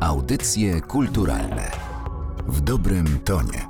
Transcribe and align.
Audycje 0.00 0.80
kulturalne 0.80 1.70
w 2.46 2.60
dobrym 2.60 3.18
tonie. 3.24 3.66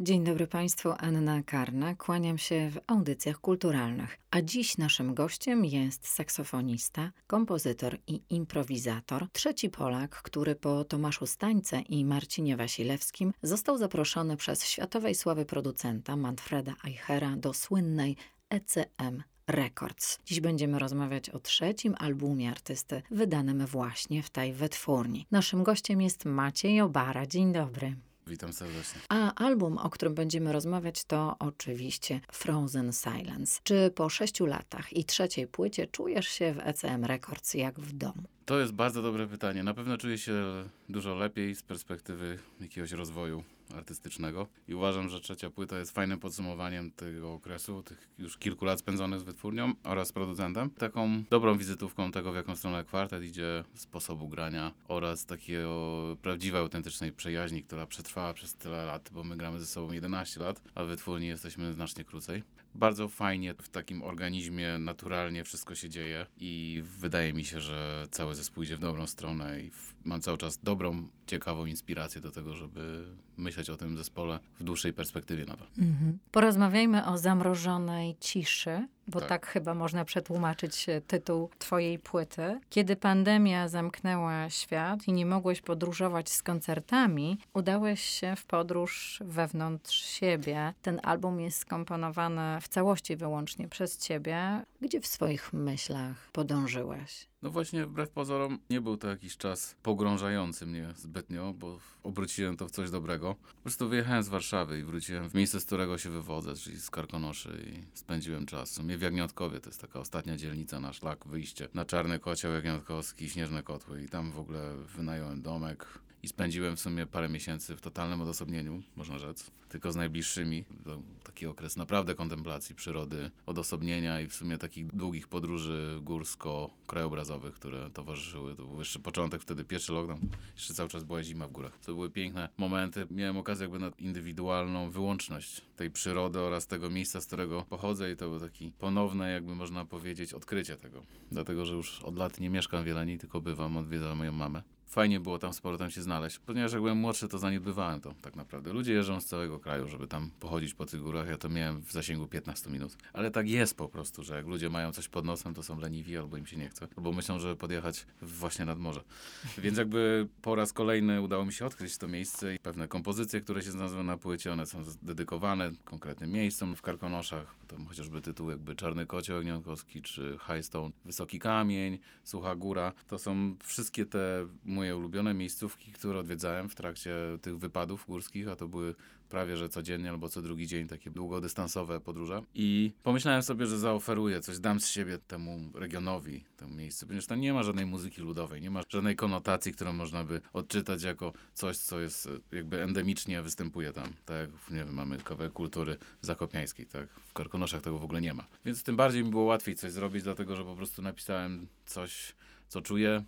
Dzień 0.00 0.24
dobry 0.24 0.46
Państwu, 0.46 0.88
Anna 0.98 1.42
Karna. 1.42 1.94
Kłaniam 1.94 2.38
się 2.38 2.70
w 2.70 2.78
audycjach 2.86 3.40
kulturalnych. 3.40 4.18
A 4.30 4.42
dziś 4.42 4.78
naszym 4.78 5.14
gościem 5.14 5.64
jest 5.64 6.08
saksofonista, 6.08 7.10
kompozytor 7.26 7.98
i 8.06 8.22
improwizator, 8.30 9.26
trzeci 9.32 9.70
Polak, 9.70 10.22
który 10.22 10.54
po 10.54 10.84
Tomaszu 10.84 11.26
Stańce 11.26 11.80
i 11.80 12.04
Marcinie 12.04 12.56
Wasilewskim 12.56 13.32
został 13.42 13.78
zaproszony 13.78 14.36
przez 14.36 14.64
światowej 14.64 15.14
sławy 15.14 15.44
producenta 15.44 16.16
Manfreda 16.16 16.74
Eichera 16.84 17.36
do 17.36 17.52
słynnej 17.52 18.16
ECM 18.50 19.22
Records. 19.46 20.18
Dziś 20.24 20.40
będziemy 20.40 20.78
rozmawiać 20.78 21.30
o 21.30 21.38
trzecim 21.38 21.94
albumie 21.98 22.50
artysty, 22.50 23.02
wydanym 23.10 23.66
właśnie 23.66 24.22
w 24.22 24.30
tej 24.30 24.52
wytwórni. 24.52 25.26
Naszym 25.30 25.62
gościem 25.62 26.00
jest 26.00 26.24
Maciej 26.24 26.80
Obara. 26.80 27.26
Dzień 27.26 27.52
dobry. 27.52 27.96
Witam 28.26 28.52
serdecznie. 28.52 29.00
A 29.08 29.34
album, 29.34 29.78
o 29.78 29.90
którym 29.90 30.14
będziemy 30.14 30.52
rozmawiać, 30.52 31.04
to 31.04 31.36
oczywiście 31.38 32.20
Frozen 32.32 32.92
Silence. 32.92 33.60
Czy 33.64 33.90
po 33.94 34.08
sześciu 34.08 34.46
latach 34.46 34.92
i 34.92 35.04
trzeciej 35.04 35.46
płycie 35.46 35.86
czujesz 35.86 36.28
się 36.28 36.54
w 36.54 36.58
ECM 36.58 37.04
Records 37.04 37.54
jak 37.54 37.80
w 37.80 37.92
domu? 37.92 38.22
To 38.44 38.60
jest 38.60 38.72
bardzo 38.72 39.02
dobre 39.02 39.26
pytanie. 39.26 39.62
Na 39.62 39.74
pewno 39.74 39.98
czuję 39.98 40.18
się 40.18 40.42
dużo 40.88 41.14
lepiej 41.14 41.54
z 41.54 41.62
perspektywy 41.62 42.38
jakiegoś 42.60 42.92
rozwoju 42.92 43.44
artystycznego 43.74 44.46
i 44.68 44.74
uważam, 44.74 45.08
że 45.08 45.20
trzecia 45.20 45.50
płyta 45.50 45.78
jest 45.78 45.92
fajnym 45.92 46.18
podsumowaniem 46.20 46.90
tego 46.90 47.32
okresu, 47.32 47.82
tych 47.82 48.08
już 48.18 48.38
kilku 48.38 48.64
lat 48.64 48.78
spędzonych 48.80 49.20
z 49.20 49.22
wytwórnią 49.22 49.74
oraz 49.84 50.12
producentem. 50.12 50.70
Taką 50.70 51.22
dobrą 51.30 51.58
wizytówką 51.58 52.12
tego, 52.12 52.32
w 52.32 52.36
jaką 52.36 52.56
stronę 52.56 52.84
kwartet 52.84 53.24
idzie, 53.24 53.64
sposobu 53.74 54.28
grania 54.28 54.72
oraz 54.88 55.26
takiego 55.26 56.16
prawdziwej, 56.22 56.60
autentycznej 56.60 57.12
przyjaźni, 57.12 57.62
która 57.62 57.86
przetrwała 57.86 58.34
przez 58.34 58.54
tyle 58.54 58.84
lat, 58.84 59.10
bo 59.12 59.24
my 59.24 59.36
gramy 59.36 59.60
ze 59.60 59.66
sobą 59.66 59.92
11 59.92 60.40
lat, 60.40 60.62
a 60.74 60.84
wytwórni 60.84 61.26
jesteśmy 61.26 61.72
znacznie 61.72 62.04
krócej. 62.04 62.42
Bardzo 62.74 63.08
fajnie 63.08 63.54
w 63.54 63.68
takim 63.68 64.02
organizmie 64.02 64.78
naturalnie 64.78 65.44
wszystko 65.44 65.74
się 65.74 65.88
dzieje 65.88 66.26
i 66.38 66.82
wydaje 66.84 67.32
mi 67.32 67.44
się, 67.44 67.60
że 67.60 68.06
cały 68.10 68.34
zespół 68.34 68.62
idzie 68.62 68.76
w 68.76 68.80
dobrą 68.80 69.06
stronę 69.06 69.60
i 69.60 69.70
mam 70.04 70.20
cały 70.20 70.38
czas 70.38 70.58
dobrą, 70.62 71.08
ciekawą 71.26 71.66
inspirację 71.66 72.20
do 72.20 72.30
tego, 72.30 72.54
żeby 72.54 73.06
myśleć 73.36 73.63
o 73.70 73.76
tym 73.76 73.96
zespole 73.96 74.38
w 74.60 74.64
dłuższej 74.64 74.92
perspektywie 74.92 75.44
nawet. 75.44 75.78
Mhm. 75.78 76.18
Porozmawiajmy 76.30 77.06
o 77.06 77.18
zamrożonej 77.18 78.16
ciszy, 78.20 78.88
bo 79.08 79.20
tak. 79.20 79.28
tak. 79.28 79.46
chyba 79.46 79.74
można 79.74 80.04
przetłumaczyć 80.04 80.88
e, 80.88 81.00
tytuł 81.00 81.50
twojej 81.58 81.98
płyty. 81.98 82.60
Kiedy 82.70 82.96
pandemia 82.96 83.68
zamknęła 83.68 84.50
świat 84.50 85.08
i 85.08 85.12
nie 85.12 85.26
mogłeś 85.26 85.60
podróżować 85.60 86.30
z 86.30 86.42
koncertami, 86.42 87.38
udałeś 87.54 88.00
się 88.00 88.36
w 88.36 88.44
podróż 88.44 89.22
wewnątrz 89.24 90.04
siebie. 90.04 90.74
Ten 90.82 91.00
album 91.02 91.40
jest 91.40 91.58
skomponowany 91.58 92.60
w 92.60 92.68
całości 92.68 93.16
wyłącznie 93.16 93.68
przez 93.68 93.98
ciebie. 93.98 94.64
Gdzie 94.80 95.00
w 95.00 95.06
swoich 95.06 95.52
myślach 95.52 96.28
podążyłeś? 96.32 97.28
No 97.44 97.50
właśnie, 97.50 97.86
wbrew 97.86 98.10
pozorom, 98.10 98.58
nie 98.70 98.80
był 98.80 98.96
to 98.96 99.08
jakiś 99.08 99.36
czas 99.36 99.76
pogrążający 99.82 100.66
mnie 100.66 100.88
zbytnio, 100.96 101.54
bo 101.54 101.78
obróciłem 102.02 102.56
to 102.56 102.68
w 102.68 102.70
coś 102.70 102.90
dobrego. 102.90 103.34
Po 103.56 103.62
prostu 103.62 103.88
wyjechałem 103.88 104.22
z 104.22 104.28
Warszawy 104.28 104.78
i 104.78 104.84
wróciłem 104.84 105.30
w 105.30 105.34
miejsce, 105.34 105.60
z 105.60 105.64
którego 105.64 105.98
się 105.98 106.10
wywodzę, 106.10 106.54
czyli 106.54 106.80
z 106.80 106.90
Karkonoszy 106.90 107.64
i 107.66 107.98
spędziłem 107.98 108.46
czas. 108.46 108.70
W 108.98 109.02
Jagniotkowie, 109.02 109.60
to 109.60 109.68
jest 109.68 109.80
taka 109.80 110.00
ostatnia 110.00 110.36
dzielnica 110.36 110.80
na 110.80 110.92
szlak, 110.92 111.26
wyjście 111.26 111.68
na 111.74 111.84
Czarny 111.84 112.18
Kocioł 112.18 112.52
Jagniątkowski, 112.52 113.30
Śnieżne 113.30 113.62
Kotły. 113.62 114.02
I 114.02 114.08
tam 114.08 114.30
w 114.30 114.38
ogóle 114.38 114.76
wynająłem 114.96 115.42
domek, 115.42 115.86
i 116.24 116.28
spędziłem 116.28 116.76
w 116.76 116.80
sumie 116.80 117.06
parę 117.06 117.28
miesięcy 117.28 117.76
w 117.76 117.80
totalnym 117.80 118.20
odosobnieniu, 118.20 118.82
można 118.96 119.18
rzec, 119.18 119.50
tylko 119.68 119.92
z 119.92 119.96
najbliższymi. 119.96 120.64
To 120.84 120.98
taki 121.24 121.46
okres 121.46 121.76
naprawdę 121.76 122.14
kontemplacji 122.14 122.74
przyrody, 122.74 123.30
odosobnienia 123.46 124.20
i 124.20 124.26
w 124.26 124.34
sumie 124.34 124.58
takich 124.58 124.86
długich 124.86 125.28
podróży 125.28 126.00
górsko-krajobrazowych, 126.02 127.52
które 127.52 127.90
towarzyszyły. 127.90 128.54
To 128.54 128.64
był 128.64 128.78
jeszcze 128.78 128.98
początek, 128.98 129.42
wtedy 129.42 129.64
pierwszy 129.64 129.92
lockdown, 129.92 130.20
jeszcze 130.54 130.74
cały 130.74 130.88
czas 130.88 131.04
była 131.04 131.22
zima 131.22 131.48
w 131.48 131.52
górach. 131.52 131.78
To 131.78 131.94
były 131.94 132.10
piękne 132.10 132.48
momenty. 132.56 133.06
Miałem 133.10 133.36
okazję 133.36 133.64
jakby 133.64 133.78
na 133.78 133.90
indywidualną 133.98 134.90
wyłączność 134.90 135.60
tej 135.76 135.90
przyrody 135.90 136.40
oraz 136.40 136.66
tego 136.66 136.90
miejsca, 136.90 137.20
z 137.20 137.26
którego 137.26 137.62
pochodzę 137.62 138.12
i 138.12 138.16
to 138.16 138.28
był 138.28 138.40
taki 138.40 138.72
ponowne, 138.78 139.30
jakby 139.30 139.54
można 139.54 139.84
powiedzieć, 139.84 140.34
odkrycie 140.34 140.76
tego. 140.76 141.02
Dlatego, 141.32 141.66
że 141.66 141.74
już 141.74 142.02
od 142.02 142.16
lat 142.16 142.40
nie 142.40 142.50
mieszkam 142.50 142.84
w 142.84 142.86
Jeleni, 142.86 143.18
tylko 143.18 143.40
bywam, 143.40 143.76
odwiedzam 143.76 144.18
moją 144.18 144.32
mamę 144.32 144.62
fajnie 144.86 145.20
było 145.20 145.38
tam 145.38 145.52
z 145.52 145.60
powrotem 145.60 145.90
się 145.90 146.02
znaleźć. 146.02 146.38
Ponieważ 146.38 146.72
jak 146.72 146.80
byłem 146.80 146.98
młodszy, 146.98 147.28
to 147.28 147.38
zaniedbywałem 147.38 148.00
to 148.00 148.14
tak 148.22 148.36
naprawdę. 148.36 148.72
Ludzie 148.72 148.92
jeżdżą 148.92 149.20
z 149.20 149.26
całego 149.26 149.58
kraju, 149.58 149.88
żeby 149.88 150.06
tam 150.06 150.30
pochodzić 150.40 150.74
po 150.74 150.86
tych 150.86 151.00
górach. 151.00 151.28
Ja 151.28 151.38
to 151.38 151.48
miałem 151.48 151.82
w 151.82 151.92
zasięgu 151.92 152.26
15 152.26 152.70
minut. 152.70 152.96
Ale 153.12 153.30
tak 153.30 153.48
jest 153.48 153.76
po 153.76 153.88
prostu, 153.88 154.22
że 154.22 154.36
jak 154.36 154.46
ludzie 154.46 154.70
mają 154.70 154.92
coś 154.92 155.08
pod 155.08 155.24
nosem, 155.24 155.54
to 155.54 155.62
są 155.62 155.80
leniwi 155.80 156.16
albo 156.16 156.36
im 156.36 156.46
się 156.46 156.56
nie 156.56 156.68
chce. 156.68 156.88
Albo 156.96 157.12
myślą, 157.12 157.38
że 157.38 157.56
podjechać 157.56 158.06
właśnie 158.22 158.64
nad 158.64 158.78
morze. 158.78 159.04
Więc 159.58 159.78
jakby 159.78 160.28
po 160.42 160.54
raz 160.54 160.72
kolejny 160.72 161.20
udało 161.20 161.44
mi 161.44 161.52
się 161.52 161.66
odkryć 161.66 161.98
to 161.98 162.08
miejsce 162.08 162.54
i 162.54 162.58
pewne 162.58 162.88
kompozycje, 162.88 163.40
które 163.40 163.62
się 163.62 163.70
znalazły 163.70 164.04
na 164.04 164.16
płycie, 164.16 164.52
one 164.52 164.66
są 164.66 164.84
dedykowane 165.02 165.72
konkretnym 165.84 166.30
miejscom 166.30 166.76
w 166.76 166.82
Karkonoszach. 166.82 167.54
Tam 167.68 167.86
chociażby 167.86 168.20
tytuł 168.20 168.50
jakby 168.50 168.76
Czarny 168.76 169.06
Kocioł 169.06 169.38
Ognionkowski, 169.38 170.02
czy 170.02 170.38
High 170.46 170.64
Stone, 170.64 170.90
Wysoki 171.04 171.38
Kamień, 171.38 171.98
Sucha 172.24 172.56
Góra. 172.56 172.92
To 173.08 173.18
są 173.18 173.56
wszystkie 173.62 174.06
te 174.06 174.46
moje 174.74 174.96
ulubione 174.96 175.34
miejscówki, 175.34 175.92
które 175.92 176.18
odwiedzałem 176.18 176.68
w 176.68 176.74
trakcie 176.74 177.14
tych 177.42 177.58
wypadów 177.58 178.06
górskich, 178.06 178.48
a 178.48 178.56
to 178.56 178.68
były 178.68 178.94
prawie 179.28 179.56
że 179.56 179.68
codziennie 179.68 180.10
albo 180.10 180.28
co 180.28 180.42
drugi 180.42 180.66
dzień 180.66 180.88
takie 180.88 181.10
długodystansowe 181.10 182.00
podróże. 182.00 182.42
I 182.54 182.92
pomyślałem 183.02 183.42
sobie, 183.42 183.66
że 183.66 183.78
zaoferuję 183.78 184.40
coś, 184.40 184.58
dam 184.58 184.80
z 184.80 184.88
siebie 184.88 185.18
temu 185.18 185.70
regionowi, 185.74 186.44
temu 186.56 186.74
miejscu, 186.74 187.06
ponieważ 187.06 187.26
tam 187.26 187.40
nie 187.40 187.52
ma 187.52 187.62
żadnej 187.62 187.86
muzyki 187.86 188.20
ludowej, 188.20 188.62
nie 188.62 188.70
ma 188.70 188.80
żadnej 188.88 189.16
konotacji, 189.16 189.72
którą 189.72 189.92
można 189.92 190.24
by 190.24 190.40
odczytać 190.52 191.02
jako 191.02 191.32
coś, 191.54 191.76
co 191.76 192.00
jest 192.00 192.28
jakby 192.52 192.82
endemicznie 192.82 193.42
występuje 193.42 193.92
tam. 193.92 194.12
Tak 194.24 194.50
nie 194.70 194.84
wiem, 194.84 194.94
mamy 194.94 195.18
kawałek 195.18 195.52
kultury 195.52 195.96
zakopiańskiej, 196.20 196.86
tak? 196.86 197.08
W 197.10 197.32
Karkonoszach 197.32 197.82
tego 197.82 197.98
w 197.98 198.04
ogóle 198.04 198.20
nie 198.20 198.34
ma. 198.34 198.46
Więc 198.64 198.82
tym 198.82 198.96
bardziej 198.96 199.24
mi 199.24 199.30
było 199.30 199.44
łatwiej 199.44 199.74
coś 199.74 199.92
zrobić, 199.92 200.22
dlatego 200.22 200.56
że 200.56 200.64
po 200.64 200.76
prostu 200.76 201.02
napisałem 201.02 201.66
coś, 201.86 202.34
co 202.68 202.80
czuję, 202.80 203.24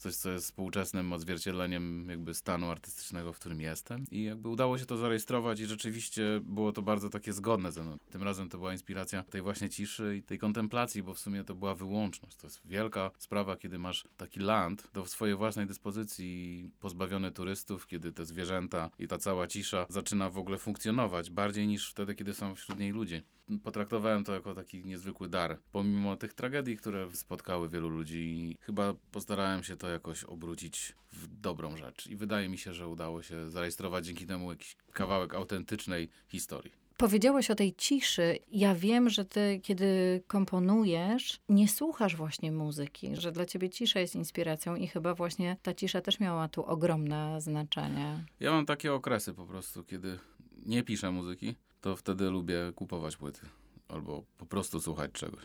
coś, 0.00 0.16
co 0.16 0.30
jest 0.30 0.44
współczesnym 0.44 1.12
odzwierciedleniem 1.12 2.06
jakby 2.08 2.34
stanu 2.34 2.70
artystycznego, 2.70 3.32
w 3.32 3.38
którym 3.38 3.60
jestem. 3.60 4.04
I 4.10 4.24
jakby 4.24 4.48
udało 4.48 4.78
się 4.78 4.86
to 4.86 4.96
zarejestrować 4.96 5.60
i 5.60 5.66
rzeczywiście 5.66 6.40
było 6.42 6.72
to 6.72 6.82
bardzo 6.82 7.10
takie 7.10 7.32
zgodne 7.32 7.72
ze 7.72 7.82
mną. 7.82 7.98
Tym 8.10 8.22
razem 8.22 8.48
to 8.48 8.58
była 8.58 8.72
inspiracja 8.72 9.22
tej 9.22 9.42
właśnie 9.42 9.68
ciszy 9.68 10.16
i 10.16 10.22
tej 10.22 10.38
kontemplacji, 10.38 11.02
bo 11.02 11.14
w 11.14 11.18
sumie 11.18 11.44
to 11.44 11.54
była 11.54 11.74
wyłączność. 11.74 12.36
To 12.36 12.46
jest 12.46 12.60
wielka 12.64 13.10
sprawa, 13.18 13.56
kiedy 13.56 13.78
masz 13.78 14.08
taki 14.16 14.40
land 14.40 14.88
do 14.92 15.06
swojej 15.06 15.36
własnej 15.36 15.66
dyspozycji, 15.66 16.70
pozbawiony 16.80 17.32
turystów, 17.32 17.86
kiedy 17.86 18.12
te 18.12 18.24
zwierzęta 18.24 18.90
i 18.98 19.08
ta 19.08 19.18
cała 19.18 19.46
cisza 19.46 19.86
zaczyna 19.88 20.30
w 20.30 20.38
ogóle 20.38 20.58
funkcjonować 20.58 21.30
bardziej 21.30 21.66
niż 21.66 21.90
wtedy, 21.90 22.14
kiedy 22.14 22.34
są 22.34 22.54
wśród 22.54 22.78
niej 22.78 22.92
ludzie 22.92 23.22
potraktowałem 23.58 24.24
to 24.24 24.34
jako 24.34 24.54
taki 24.54 24.84
niezwykły 24.84 25.28
dar. 25.28 25.58
Pomimo 25.72 26.16
tych 26.16 26.34
tragedii, 26.34 26.76
które 26.76 27.10
spotkały 27.12 27.68
wielu 27.68 27.88
ludzi, 27.88 28.56
chyba 28.60 28.94
postarałem 29.12 29.62
się 29.62 29.76
to 29.76 29.88
jakoś 29.92 30.24
obrócić 30.24 30.94
w 31.12 31.26
dobrą 31.26 31.76
rzecz. 31.76 32.06
I 32.06 32.16
wydaje 32.16 32.48
mi 32.48 32.58
się, 32.58 32.74
że 32.74 32.88
udało 32.88 33.22
się 33.22 33.50
zarejestrować 33.50 34.06
dzięki 34.06 34.26
temu 34.26 34.50
jakiś 34.50 34.76
kawałek 34.92 35.34
autentycznej 35.34 36.08
historii. 36.28 36.72
Powiedziałeś 36.96 37.50
o 37.50 37.54
tej 37.54 37.74
ciszy. 37.74 38.38
Ja 38.52 38.74
wiem, 38.74 39.10
że 39.10 39.24
ty, 39.24 39.60
kiedy 39.62 40.22
komponujesz, 40.26 41.40
nie 41.48 41.68
słuchasz 41.68 42.16
właśnie 42.16 42.52
muzyki, 42.52 43.16
że 43.16 43.32
dla 43.32 43.46
ciebie 43.46 43.70
cisza 43.70 44.00
jest 44.00 44.14
inspiracją 44.14 44.76
i 44.76 44.86
chyba 44.86 45.14
właśnie 45.14 45.56
ta 45.62 45.74
cisza 45.74 46.00
też 46.00 46.20
miała 46.20 46.48
tu 46.48 46.64
ogromne 46.64 47.40
znaczenie. 47.40 48.24
Ja 48.40 48.50
mam 48.50 48.66
takie 48.66 48.94
okresy 48.94 49.34
po 49.34 49.46
prostu, 49.46 49.84
kiedy 49.84 50.18
nie 50.66 50.82
piszę 50.82 51.10
muzyki, 51.10 51.54
to 51.80 51.96
wtedy 51.96 52.30
lubię 52.30 52.72
kupować 52.74 53.16
płyty 53.16 53.40
albo 53.88 54.22
po 54.38 54.46
prostu 54.46 54.80
słuchać 54.80 55.12
czegoś. 55.12 55.44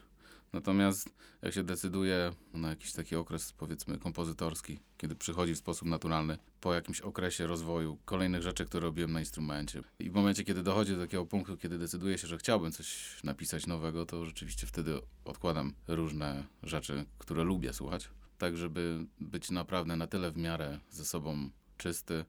Natomiast 0.56 1.10
jak 1.42 1.54
się 1.54 1.64
decyduje 1.64 2.32
na 2.54 2.70
jakiś 2.70 2.94
taki 2.94 3.16
okres, 3.16 3.54
powiedzmy, 3.54 3.98
kompozytorski, 3.98 4.80
kiedy 4.98 5.16
przychodzi 5.16 5.56
w 5.56 5.58
sposób 5.58 5.88
naturalny, 5.88 6.38
po 6.62 6.74
jakimś 6.74 7.02
okresie 7.02 7.48
rozwoju 7.48 7.98
kolejnych 8.06 8.42
rzeczy, 8.42 8.66
które 8.66 8.84
robiłem 8.84 9.12
na 9.12 9.20
instrumencie. 9.20 9.82
I 10.00 10.10
w 10.10 10.14
momencie, 10.14 10.44
kiedy 10.44 10.64
dochodzi 10.64 10.96
do 10.96 11.02
takiego 11.02 11.26
punktu, 11.26 11.58
kiedy 11.58 11.78
decyduję 11.78 12.18
się, 12.18 12.28
że 12.28 12.38
chciałbym 12.38 12.72
coś 12.72 13.20
napisać 13.24 13.68
nowego, 13.68 14.06
to 14.06 14.26
rzeczywiście 14.26 14.68
wtedy 14.68 15.02
odkładam 15.26 15.74
różne 15.88 16.44
rzeczy, 16.64 17.06
które 17.18 17.44
lubię 17.44 17.74
słuchać, 17.74 18.10
tak 18.38 18.58
żeby 18.58 19.06
być 19.20 19.52
naprawdę 19.52 19.96
na 19.96 20.08
tyle 20.08 20.32
w 20.32 20.38
miarę 20.38 20.80
ze 20.90 21.06
sobą 21.06 21.50
czysty, 21.78 22.26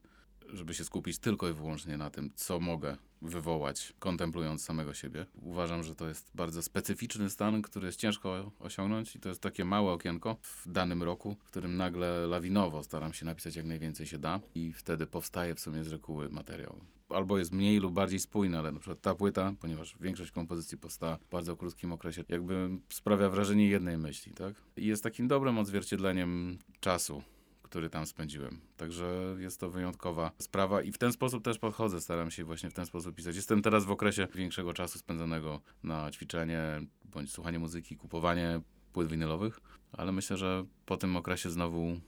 żeby 0.53 0.73
się 0.73 0.83
skupić 0.83 1.19
tylko 1.19 1.49
i 1.49 1.53
wyłącznie 1.53 1.97
na 1.97 2.09
tym, 2.09 2.31
co 2.35 2.59
mogę 2.59 2.97
wywołać, 3.21 3.93
kontemplując 3.99 4.63
samego 4.63 4.93
siebie. 4.93 5.25
Uważam, 5.41 5.83
że 5.83 5.95
to 5.95 6.07
jest 6.07 6.31
bardzo 6.35 6.61
specyficzny 6.61 7.29
stan, 7.29 7.61
który 7.61 7.85
jest 7.85 7.99
ciężko 7.99 8.51
osiągnąć 8.59 9.15
i 9.15 9.19
to 9.19 9.29
jest 9.29 9.41
takie 9.41 9.65
małe 9.65 9.91
okienko 9.91 10.37
w 10.41 10.71
danym 10.71 11.03
roku, 11.03 11.35
w 11.43 11.49
którym 11.49 11.77
nagle 11.77 12.27
lawinowo 12.27 12.83
staram 12.83 13.13
się 13.13 13.25
napisać 13.25 13.55
jak 13.55 13.65
najwięcej 13.65 14.05
się 14.05 14.17
da 14.17 14.39
i 14.55 14.73
wtedy 14.73 15.07
powstaje 15.07 15.55
w 15.55 15.59
sumie 15.59 15.83
z 15.83 15.87
reguły 15.87 16.29
materiał. 16.29 16.79
Albo 17.09 17.37
jest 17.37 17.51
mniej 17.51 17.79
lub 17.79 17.93
bardziej 17.93 18.19
spójny, 18.19 18.59
ale 18.59 18.71
na 18.71 18.79
przykład 18.79 19.01
ta 19.01 19.15
płyta, 19.15 19.53
ponieważ 19.59 19.95
większość 20.01 20.31
kompozycji 20.31 20.77
powstała 20.77 21.17
w 21.17 21.29
bardzo 21.29 21.57
krótkim 21.57 21.93
okresie, 21.93 22.23
jakby 22.29 22.69
sprawia 22.89 23.29
wrażenie 23.29 23.67
jednej 23.67 23.97
myśli, 23.97 24.33
tak? 24.33 24.55
I 24.77 24.85
jest 24.85 25.03
takim 25.03 25.27
dobrym 25.27 25.57
odzwierciedleniem 25.57 26.57
czasu, 26.79 27.23
który 27.69 27.89
tam 27.89 28.05
spędziłem. 28.05 28.59
Także 28.77 29.35
jest 29.39 29.59
to 29.59 29.69
wyjątkowa 29.69 30.31
sprawa 30.37 30.81
i 30.81 30.91
w 30.91 30.97
ten 30.97 31.11
sposób 31.11 31.43
też 31.43 31.59
podchodzę, 31.59 32.01
staram 32.01 32.31
się 32.31 32.43
właśnie 32.43 32.69
w 32.69 32.73
ten 32.73 32.85
sposób 32.85 33.15
pisać. 33.15 33.35
Jestem 33.35 33.61
teraz 33.61 33.85
w 33.85 33.91
okresie 33.91 34.27
większego 34.35 34.73
czasu 34.73 34.99
spędzonego 34.99 35.61
na 35.83 36.11
ćwiczenie, 36.11 36.81
bądź 37.05 37.31
słuchanie 37.31 37.59
muzyki, 37.59 37.97
kupowanie 37.97 38.61
płyt 38.93 39.09
winylowych, 39.09 39.59
ale 39.91 40.11
myślę, 40.11 40.37
że 40.37 40.65
po 40.85 40.97
tym 40.97 41.15
okresie 41.15 41.49
znowu 41.49 41.99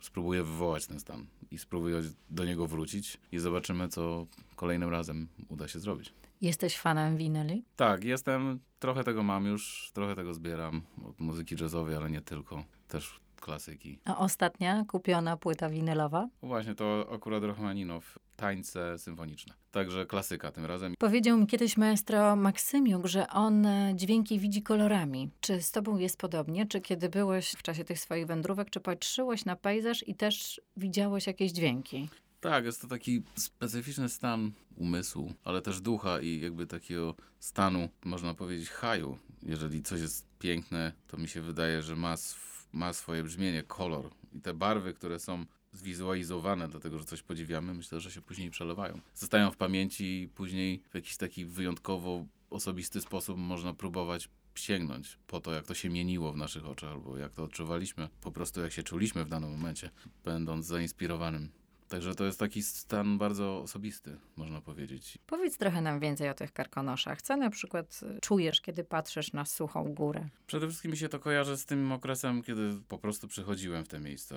spróbuję 0.00 0.42
wywołać 0.42 0.86
ten 0.86 1.00
stan 1.00 1.26
i 1.50 1.58
spróbuję 1.58 2.02
do 2.30 2.44
niego 2.44 2.66
wrócić 2.66 3.18
i 3.32 3.38
zobaczymy, 3.38 3.88
co 3.88 4.26
kolejnym 4.56 4.90
razem 4.90 5.28
uda 5.48 5.68
się 5.68 5.78
zrobić. 5.78 6.14
Jesteś 6.40 6.78
fanem 6.78 7.16
winyli? 7.16 7.64
Tak, 7.76 8.04
jestem. 8.04 8.60
Trochę 8.78 9.04
tego 9.04 9.22
mam 9.22 9.46
już, 9.46 9.90
trochę 9.94 10.14
tego 10.14 10.34
zbieram 10.34 10.82
od 11.04 11.20
muzyki 11.20 11.56
jazzowej, 11.60 11.96
ale 11.96 12.10
nie 12.10 12.20
tylko. 12.20 12.64
Też 12.88 13.20
klasyki. 13.46 13.98
A 14.04 14.18
ostatnia 14.18 14.84
kupiona 14.84 15.36
płyta 15.36 15.68
winylowa? 15.68 16.28
Właśnie 16.42 16.74
to 16.74 17.08
akurat 17.12 17.44
Rachmaninow, 17.44 18.18
tańce 18.36 18.98
symfoniczne. 18.98 19.54
Także 19.70 20.06
klasyka 20.06 20.52
tym 20.52 20.66
razem. 20.66 20.94
Powiedział 20.98 21.38
mi 21.38 21.46
kiedyś 21.46 21.76
maestro 21.76 22.36
Maksymiuk, 22.36 23.06
że 23.06 23.28
on 23.28 23.66
e, 23.66 23.92
dźwięki 23.94 24.38
widzi 24.38 24.62
kolorami. 24.62 25.30
Czy 25.40 25.62
z 25.62 25.70
tobą 25.70 25.98
jest 25.98 26.18
podobnie? 26.18 26.66
Czy 26.66 26.80
kiedy 26.80 27.08
byłeś 27.08 27.50
w 27.50 27.62
czasie 27.62 27.84
tych 27.84 27.98
swoich 28.00 28.26
wędrówek, 28.26 28.70
czy 28.70 28.80
patrzyłeś 28.80 29.44
na 29.44 29.56
pejzaż 29.56 30.08
i 30.08 30.14
też 30.14 30.60
widziałeś 30.76 31.26
jakieś 31.26 31.52
dźwięki? 31.52 32.08
Tak, 32.40 32.64
jest 32.64 32.82
to 32.82 32.88
taki 32.88 33.22
specyficzny 33.34 34.08
stan 34.08 34.52
umysłu, 34.76 35.32
ale 35.44 35.62
też 35.62 35.80
ducha 35.80 36.20
i 36.20 36.40
jakby 36.40 36.66
takiego 36.66 37.14
stanu, 37.40 37.88
można 38.04 38.34
powiedzieć, 38.34 38.70
haju. 38.70 39.18
Jeżeli 39.42 39.82
coś 39.82 40.00
jest 40.00 40.26
piękne, 40.38 40.92
to 41.06 41.16
mi 41.16 41.28
się 41.28 41.42
wydaje, 41.42 41.82
że 41.82 41.96
ma 41.96 42.12
sw 42.12 42.55
ma 42.76 42.92
swoje 42.92 43.24
brzmienie, 43.24 43.62
kolor. 43.62 44.10
I 44.32 44.40
te 44.40 44.54
barwy, 44.54 44.94
które 44.94 45.18
są 45.18 45.46
zwizualizowane, 45.72 46.68
dlatego 46.68 46.98
że 46.98 47.04
coś 47.04 47.22
podziwiamy, 47.22 47.74
myślę, 47.74 48.00
że 48.00 48.10
się 48.10 48.22
później 48.22 48.50
przelewają. 48.50 49.00
Zostają 49.14 49.50
w 49.50 49.56
pamięci 49.56 50.22
i 50.22 50.28
później 50.28 50.82
w 50.90 50.94
jakiś 50.94 51.16
taki 51.16 51.44
wyjątkowo 51.44 52.24
osobisty 52.50 53.00
sposób 53.00 53.38
można 53.38 53.74
próbować 53.74 54.28
sięgnąć 54.54 55.18
po 55.26 55.40
to, 55.40 55.52
jak 55.52 55.66
to 55.66 55.74
się 55.74 55.90
mieniło 55.90 56.32
w 56.32 56.36
naszych 56.36 56.66
oczach, 56.66 56.90
albo 56.90 57.18
jak 57.18 57.32
to 57.32 57.44
odczuwaliśmy, 57.44 58.08
po 58.20 58.32
prostu 58.32 58.60
jak 58.60 58.72
się 58.72 58.82
czuliśmy 58.82 59.24
w 59.24 59.28
danym 59.28 59.50
momencie, 59.50 59.90
będąc 60.24 60.66
zainspirowanym 60.66 61.48
Także 61.88 62.14
to 62.14 62.24
jest 62.24 62.38
taki 62.38 62.62
stan 62.62 63.18
bardzo 63.18 63.58
osobisty, 63.58 64.16
można 64.36 64.60
powiedzieć. 64.60 65.18
Powiedz 65.26 65.58
trochę 65.58 65.80
nam 65.80 66.00
więcej 66.00 66.30
o 66.30 66.34
tych 66.34 66.52
karkonoszach. 66.52 67.22
Co 67.22 67.36
na 67.36 67.50
przykład 67.50 68.00
y, 68.16 68.20
czujesz, 68.20 68.60
kiedy 68.60 68.84
patrzysz 68.84 69.32
na 69.32 69.44
suchą 69.44 69.94
górę? 69.94 70.28
Przede 70.46 70.68
wszystkim 70.68 70.90
mi 70.90 70.96
się 70.96 71.08
to 71.08 71.18
kojarzy 71.18 71.56
z 71.56 71.66
tym 71.66 71.92
okresem, 71.92 72.42
kiedy 72.42 72.74
po 72.88 72.98
prostu 72.98 73.28
przychodziłem 73.28 73.84
w 73.84 73.88
te 73.88 74.00
miejsca. 74.00 74.36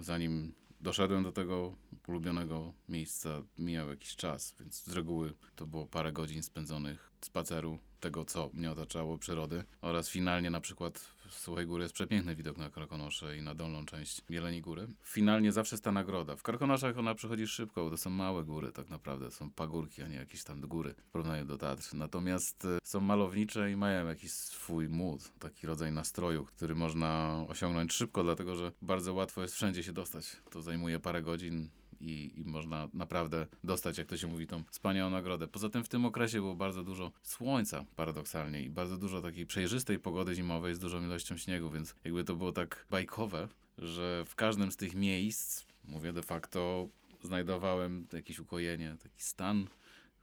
Zanim 0.00 0.52
doszedłem 0.80 1.22
do 1.22 1.32
tego 1.32 1.74
ulubionego 2.06 2.72
miejsca, 2.88 3.42
mijał 3.58 3.88
jakiś 3.88 4.16
czas, 4.16 4.54
więc 4.60 4.84
z 4.84 4.92
reguły 4.92 5.34
to 5.56 5.66
było 5.66 5.86
parę 5.86 6.12
godzin 6.12 6.42
spędzonych 6.42 7.10
spaceru 7.20 7.78
tego, 8.00 8.24
co 8.24 8.50
mnie 8.52 8.70
otaczało, 8.70 9.18
przyrody 9.18 9.64
oraz 9.80 10.08
finalnie 10.08 10.50
na 10.50 10.60
przykład 10.60 11.00
w 11.28 11.38
Suchej 11.38 11.66
Góry 11.66 11.82
jest 11.82 11.94
przepiękny 11.94 12.36
widok 12.36 12.56
na 12.56 12.70
Karkonosze 12.70 13.36
i 13.36 13.42
na 13.42 13.54
dolną 13.54 13.86
część 13.86 14.22
Jeleni 14.28 14.60
Góry. 14.60 14.88
Finalnie 15.02 15.52
zawsze 15.52 15.74
jest 15.74 15.84
ta 15.84 15.92
nagroda. 15.92 16.36
W 16.36 16.42
Karkonoszach 16.42 16.98
ona 16.98 17.14
przychodzi 17.14 17.46
szybko, 17.46 17.84
bo 17.84 17.90
to 17.90 17.96
są 17.96 18.10
małe 18.10 18.44
góry 18.44 18.72
tak 18.72 18.90
naprawdę, 18.90 19.30
są 19.30 19.50
pagórki, 19.50 20.02
a 20.02 20.08
nie 20.08 20.16
jakieś 20.16 20.44
tam 20.44 20.60
góry 20.60 20.94
w 21.06 21.10
porównaniu 21.10 21.44
do 21.44 21.58
Tatr. 21.58 21.94
Natomiast 21.94 22.64
e, 22.64 22.78
są 22.82 23.00
malownicze 23.00 23.70
i 23.70 23.76
mają 23.76 24.06
jakiś 24.06 24.32
swój 24.32 24.88
mód, 24.88 25.32
taki 25.38 25.66
rodzaj 25.66 25.92
nastroju, 25.92 26.44
który 26.44 26.74
można 26.74 27.44
osiągnąć 27.48 27.92
szybko, 27.92 28.22
dlatego 28.22 28.56
że 28.56 28.72
bardzo 28.82 29.14
łatwo 29.14 29.42
jest 29.42 29.54
wszędzie 29.54 29.82
się 29.82 29.92
dostać. 29.92 30.36
To 30.50 30.62
zajmuje 30.62 31.00
parę 31.00 31.22
godzin, 31.22 31.68
i, 32.00 32.32
i 32.36 32.44
można 32.44 32.88
naprawdę 32.94 33.46
dostać, 33.64 33.98
jak 33.98 34.06
to 34.06 34.16
się 34.16 34.26
mówi, 34.26 34.46
tą 34.46 34.64
wspaniałą 34.70 35.10
nagrodę. 35.10 35.48
Poza 35.48 35.68
tym 35.68 35.84
w 35.84 35.88
tym 35.88 36.04
okresie 36.04 36.38
było 36.38 36.54
bardzo 36.54 36.84
dużo 36.84 37.12
słońca, 37.22 37.84
paradoksalnie, 37.96 38.62
i 38.62 38.70
bardzo 38.70 38.96
dużo 38.96 39.22
takiej 39.22 39.46
przejrzystej 39.46 39.98
pogody 39.98 40.34
zimowej 40.34 40.74
z 40.74 40.78
dużą 40.78 41.04
ilością 41.04 41.36
śniegu, 41.36 41.70
więc 41.70 41.94
jakby 42.04 42.24
to 42.24 42.36
było 42.36 42.52
tak 42.52 42.86
bajkowe, 42.90 43.48
że 43.78 44.24
w 44.26 44.34
każdym 44.34 44.72
z 44.72 44.76
tych 44.76 44.94
miejsc, 44.94 45.64
mówię 45.84 46.12
de 46.12 46.22
facto, 46.22 46.88
znajdowałem 47.22 48.06
jakieś 48.12 48.38
ukojenie, 48.38 48.96
taki 49.02 49.22
stan, 49.22 49.66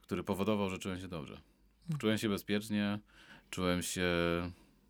który 0.01 0.23
powodował, 0.23 0.69
że 0.69 0.79
czułem 0.79 0.99
się 0.99 1.07
dobrze. 1.07 1.41
Czułem 1.97 2.17
się 2.17 2.29
bezpiecznie, 2.29 2.99
czułem 3.49 3.81
się 3.81 4.11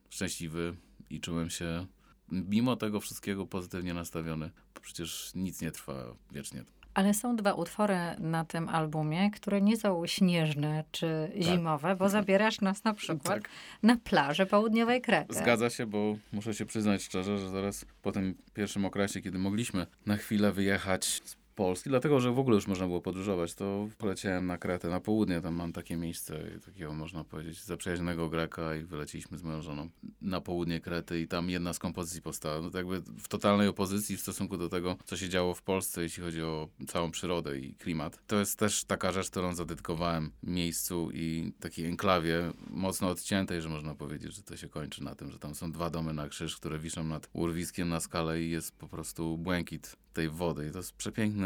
szczęśliwy 0.10 0.76
i 1.10 1.20
czułem 1.20 1.50
się 1.50 1.88
mimo 2.32 2.76
tego 2.76 3.00
wszystkiego 3.00 3.48
pozytywnie 3.48 3.94
nastawiony. 3.94 4.52
Przecież 4.82 5.32
nic 5.36 5.62
nie 5.62 5.72
trwa 5.72 6.16
wiecznie. 6.32 6.66
Ale 6.96 7.14
są 7.14 7.36
dwa 7.36 7.54
utwory 7.54 7.98
na 8.20 8.46
tym 8.46 8.70
albumie, 8.70 9.32
które 9.32 9.62
nie 9.62 9.78
są 9.78 10.08
śnieżne 10.08 10.84
czy 10.92 11.30
tak. 11.34 11.44
zimowe, 11.44 11.96
bo 11.96 12.10
zabierasz 12.10 12.62
nas 12.62 12.84
na 12.84 12.94
przykład 12.94 13.24
tak. 13.24 13.50
na 13.84 13.98
plażę 13.98 14.46
południowej 14.46 15.02
Krety. 15.02 15.34
Zgadza 15.34 15.70
się, 15.70 15.86
bo 15.86 16.16
muszę 16.32 16.54
się 16.54 16.66
przyznać 16.66 17.04
szczerze, 17.04 17.38
że 17.38 17.50
zaraz 17.50 17.86
po 18.02 18.12
tym 18.12 18.36
pierwszym 18.54 18.86
okresie, 18.86 19.22
kiedy 19.22 19.38
mogliśmy 19.38 19.88
na 20.06 20.18
chwilę 20.18 20.52
wyjechać 20.52 21.06
z 21.06 21.45
Polski, 21.56 21.90
dlatego 21.90 22.20
że 22.20 22.32
w 22.32 22.40
ogóle 22.40 22.56
już 22.56 22.68
można 22.68 22.88
było 22.88 23.02
podróżować, 23.02 23.54
to 23.54 23.88
poleciałem 23.98 24.46
na 24.46 24.58
Kretę, 24.58 24.90
na 24.90 25.00
południe, 25.00 25.42
tam 25.42 25.56
mam 25.56 25.74
takie 25.74 25.98
miejsce, 25.98 26.40
takiego 26.66 26.94
można 26.94 27.24
powiedzieć 27.24 27.64
zaprzyjaźnionego 27.64 28.30
Greka 28.30 28.76
i 28.76 28.84
wyleciliśmy 28.84 29.38
z 29.38 29.44
moją 29.44 29.62
żoną 29.62 29.90
na 30.22 30.42
południe 30.42 30.80
Krety 30.80 31.22
i 31.22 31.28
tam 31.28 31.50
jedna 31.50 31.74
z 31.74 31.80
kompozycji 31.80 32.22
powstała. 32.22 32.62
No 32.62 32.70
to 32.70 32.78
jakby 32.78 33.02
w 33.02 33.28
totalnej 33.28 33.68
opozycji 33.68 34.18
w 34.18 34.22
stosunku 34.22 34.58
do 34.58 34.70
tego, 34.70 34.98
co 35.06 35.18
się 35.18 35.30
działo 35.30 35.54
w 35.54 35.62
Polsce, 35.62 36.02
jeśli 36.02 36.24
chodzi 36.24 36.42
o 36.42 36.70
całą 36.88 37.12
przyrodę 37.12 37.60
i 37.60 37.76
klimat. 37.76 38.20
To 38.28 38.40
jest 38.40 38.60
też 38.60 38.84
taka 38.84 39.12
rzecz, 39.12 39.30
którą 39.30 39.56
zadedykowałem 39.56 40.32
miejscu 40.44 41.10
i 41.14 41.54
takiej 41.60 41.86
enklawie 41.86 42.52
mocno 42.70 43.10
odciętej, 43.10 43.62
że 43.62 43.70
można 43.70 43.96
powiedzieć, 43.96 44.36
że 44.36 44.44
to 44.44 44.58
się 44.58 44.70
kończy 44.70 45.04
na 45.04 45.16
tym, 45.16 45.32
że 45.32 45.40
tam 45.40 45.56
są 45.56 45.72
dwa 45.72 45.90
domy 45.90 46.14
na 46.14 46.30
krzyż, 46.30 46.58
które 46.58 46.80
wiszą 46.80 47.04
nad 47.04 47.30
urwiskiem 47.34 47.90
na 47.90 48.00
skalę 48.00 48.42
i 48.42 48.50
jest 48.50 48.78
po 48.78 48.88
prostu 48.88 49.38
błękit 49.38 49.96
tej 50.16 50.30
wody. 50.30 50.68
I 50.68 50.72
to 50.72 50.78
jest 50.78 50.94